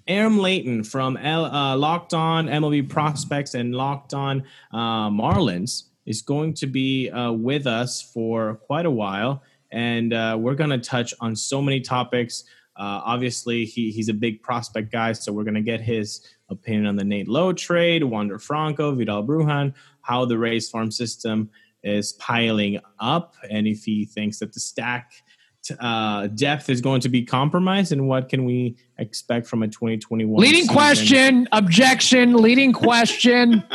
Aram 0.08 0.38
Leighton 0.38 0.82
from 0.82 1.16
L, 1.18 1.44
uh, 1.44 1.76
Locked 1.76 2.14
On 2.14 2.46
MLB 2.46 2.88
Prospects 2.88 3.54
and 3.54 3.74
Locked 3.74 4.14
On 4.14 4.42
uh, 4.72 5.10
Marlins 5.10 5.87
is 6.08 6.22
going 6.22 6.54
to 6.54 6.66
be 6.66 7.10
uh, 7.10 7.30
with 7.30 7.66
us 7.66 8.00
for 8.00 8.54
quite 8.66 8.86
a 8.86 8.90
while, 8.90 9.42
and 9.70 10.14
uh, 10.14 10.34
we're 10.40 10.54
going 10.54 10.70
to 10.70 10.78
touch 10.78 11.12
on 11.20 11.36
so 11.36 11.60
many 11.60 11.80
topics. 11.82 12.44
Uh, 12.76 13.02
obviously, 13.04 13.66
he, 13.66 13.90
he's 13.90 14.08
a 14.08 14.14
big 14.14 14.42
prospect 14.42 14.90
guy, 14.90 15.12
so 15.12 15.30
we're 15.30 15.44
going 15.44 15.52
to 15.52 15.60
get 15.60 15.82
his 15.82 16.26
opinion 16.48 16.86
on 16.86 16.96
the 16.96 17.04
Nate 17.04 17.28
Lowe 17.28 17.52
trade, 17.52 18.02
Wander 18.02 18.38
Franco, 18.38 18.94
Vidal 18.94 19.22
Brujan, 19.22 19.74
how 20.00 20.24
the 20.24 20.38
Rays 20.38 20.70
farm 20.70 20.90
system 20.90 21.50
is 21.82 22.14
piling 22.14 22.80
up, 23.00 23.34
and 23.50 23.66
if 23.66 23.84
he 23.84 24.06
thinks 24.06 24.38
that 24.38 24.54
the 24.54 24.60
stack 24.60 25.12
uh, 25.80 26.26
depth 26.28 26.70
is 26.70 26.80
going 26.80 27.00
to 27.02 27.08
be 27.08 27.24
compromised, 27.24 27.92
and 27.92 28.08
what 28.08 28.28
can 28.28 28.44
we 28.44 28.76
expect 28.98 29.46
from 29.46 29.62
a 29.62 29.68
2021 29.68 30.40
leading 30.40 30.62
season? 30.62 30.74
question 30.74 31.48
objection 31.52 32.34
leading 32.34 32.72
question. 32.72 33.62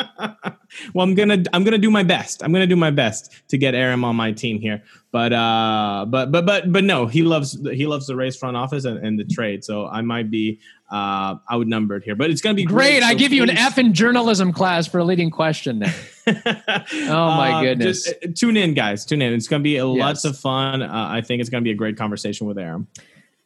Well 0.95 1.03
i'm 1.03 1.13
gonna 1.13 1.43
i'm 1.53 1.63
gonna 1.63 1.77
do 1.77 1.91
my 1.91 2.01
best. 2.01 2.43
I'm 2.43 2.51
gonna 2.51 2.65
do 2.65 2.75
my 2.75 2.89
best 2.89 3.31
to 3.49 3.59
get 3.59 3.75
aram 3.75 4.03
on 4.03 4.15
my 4.15 4.31
team 4.31 4.59
here. 4.59 4.81
But 5.11 5.31
uh 5.31 6.05
but 6.09 6.31
but 6.31 6.47
but 6.47 6.71
but 6.71 6.83
no 6.83 7.05
he 7.05 7.21
loves 7.21 7.59
he 7.71 7.85
loves 7.85 8.07
the 8.07 8.15
race 8.15 8.35
front 8.35 8.57
office 8.57 8.85
and, 8.85 8.97
and 9.05 9.19
the 9.19 9.23
trade. 9.23 9.63
So 9.63 9.85
i 9.87 10.01
might 10.01 10.31
be 10.31 10.59
uh 10.93 11.35
outnumbered 11.51 12.03
here 12.03 12.15
but 12.15 12.29
it's 12.29 12.39
gonna 12.41 12.53
be 12.53 12.63
great, 12.63 12.99
great 12.99 13.03
i 13.03 13.11
so 13.13 13.17
give 13.17 13.33
you 13.33 13.41
an 13.43 13.49
f 13.49 13.77
in 13.77 13.93
journalism 13.93 14.53
class 14.53 14.85
for 14.87 14.99
a 14.99 15.03
leading 15.03 15.31
question 15.31 15.79
now 15.79 15.93
oh 16.27 17.35
my 17.35 17.61
goodness. 17.63 18.05
Just, 18.05 18.15
uh, 18.23 18.27
tune 18.33 18.55
in, 18.55 18.73
guys. 18.73 19.03
Tune 19.05 19.21
in. 19.21 19.33
It's 19.33 19.49
going 19.49 19.59
to 19.61 19.63
be 19.63 19.75
a 19.75 19.85
lots 19.85 20.23
of 20.23 20.37
fun. 20.37 20.81
Uh, 20.81 20.89
I 21.11 21.19
think 21.19 21.41
it's 21.41 21.49
going 21.49 21.61
to 21.61 21.65
be 21.67 21.71
a 21.71 21.75
great 21.75 21.97
conversation 21.97 22.47
with 22.47 22.57
Aram. 22.57 22.87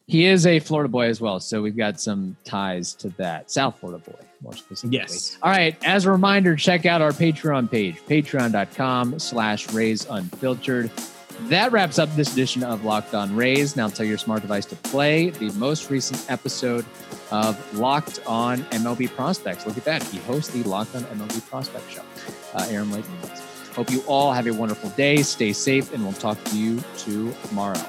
he 0.06 0.26
is 0.26 0.46
a 0.46 0.60
florida 0.60 0.88
boy 0.88 1.06
as 1.08 1.20
well 1.20 1.40
so 1.40 1.60
we've 1.60 1.76
got 1.76 2.00
some 2.00 2.36
ties 2.44 2.94
to 2.94 3.08
that 3.10 3.50
south 3.50 3.78
florida 3.80 4.00
boy 4.08 4.18
more 4.42 4.52
specifically 4.52 4.96
Yes. 4.96 5.36
all 5.42 5.50
right 5.50 5.76
as 5.84 6.04
a 6.04 6.10
reminder 6.12 6.54
check 6.54 6.86
out 6.86 7.02
our 7.02 7.10
patreon 7.10 7.68
page 7.68 7.96
patreon.com 8.06 9.18
slash 9.18 9.72
rays 9.72 10.06
unfiltered 10.08 10.90
that 11.42 11.72
wraps 11.72 11.98
up 11.98 12.14
this 12.16 12.32
edition 12.32 12.62
of 12.62 12.84
Locked 12.84 13.14
On 13.14 13.34
Rays. 13.34 13.76
Now 13.76 13.88
tell 13.88 14.06
your 14.06 14.18
smart 14.18 14.42
device 14.42 14.66
to 14.66 14.76
play 14.76 15.30
the 15.30 15.50
most 15.52 15.90
recent 15.90 16.30
episode 16.30 16.84
of 17.30 17.78
Locked 17.78 18.20
On 18.26 18.58
MLB 18.64 19.14
Prospects. 19.14 19.66
Look 19.66 19.76
at 19.76 19.84
that. 19.84 20.02
He 20.02 20.18
hosts 20.18 20.52
the 20.52 20.62
Locked 20.64 20.94
On 20.96 21.02
MLB 21.04 21.48
Prospect 21.48 21.90
Show. 21.90 22.02
Uh, 22.54 22.66
Aram 22.70 22.92
Leighton. 22.92 23.12
Hope 23.74 23.90
you 23.90 24.02
all 24.06 24.32
have 24.32 24.46
a 24.46 24.52
wonderful 24.52 24.90
day. 24.90 25.22
Stay 25.22 25.52
safe, 25.52 25.92
and 25.94 26.02
we'll 26.02 26.12
talk 26.14 26.42
to 26.44 26.58
you 26.58 26.82
tomorrow. 26.96 27.80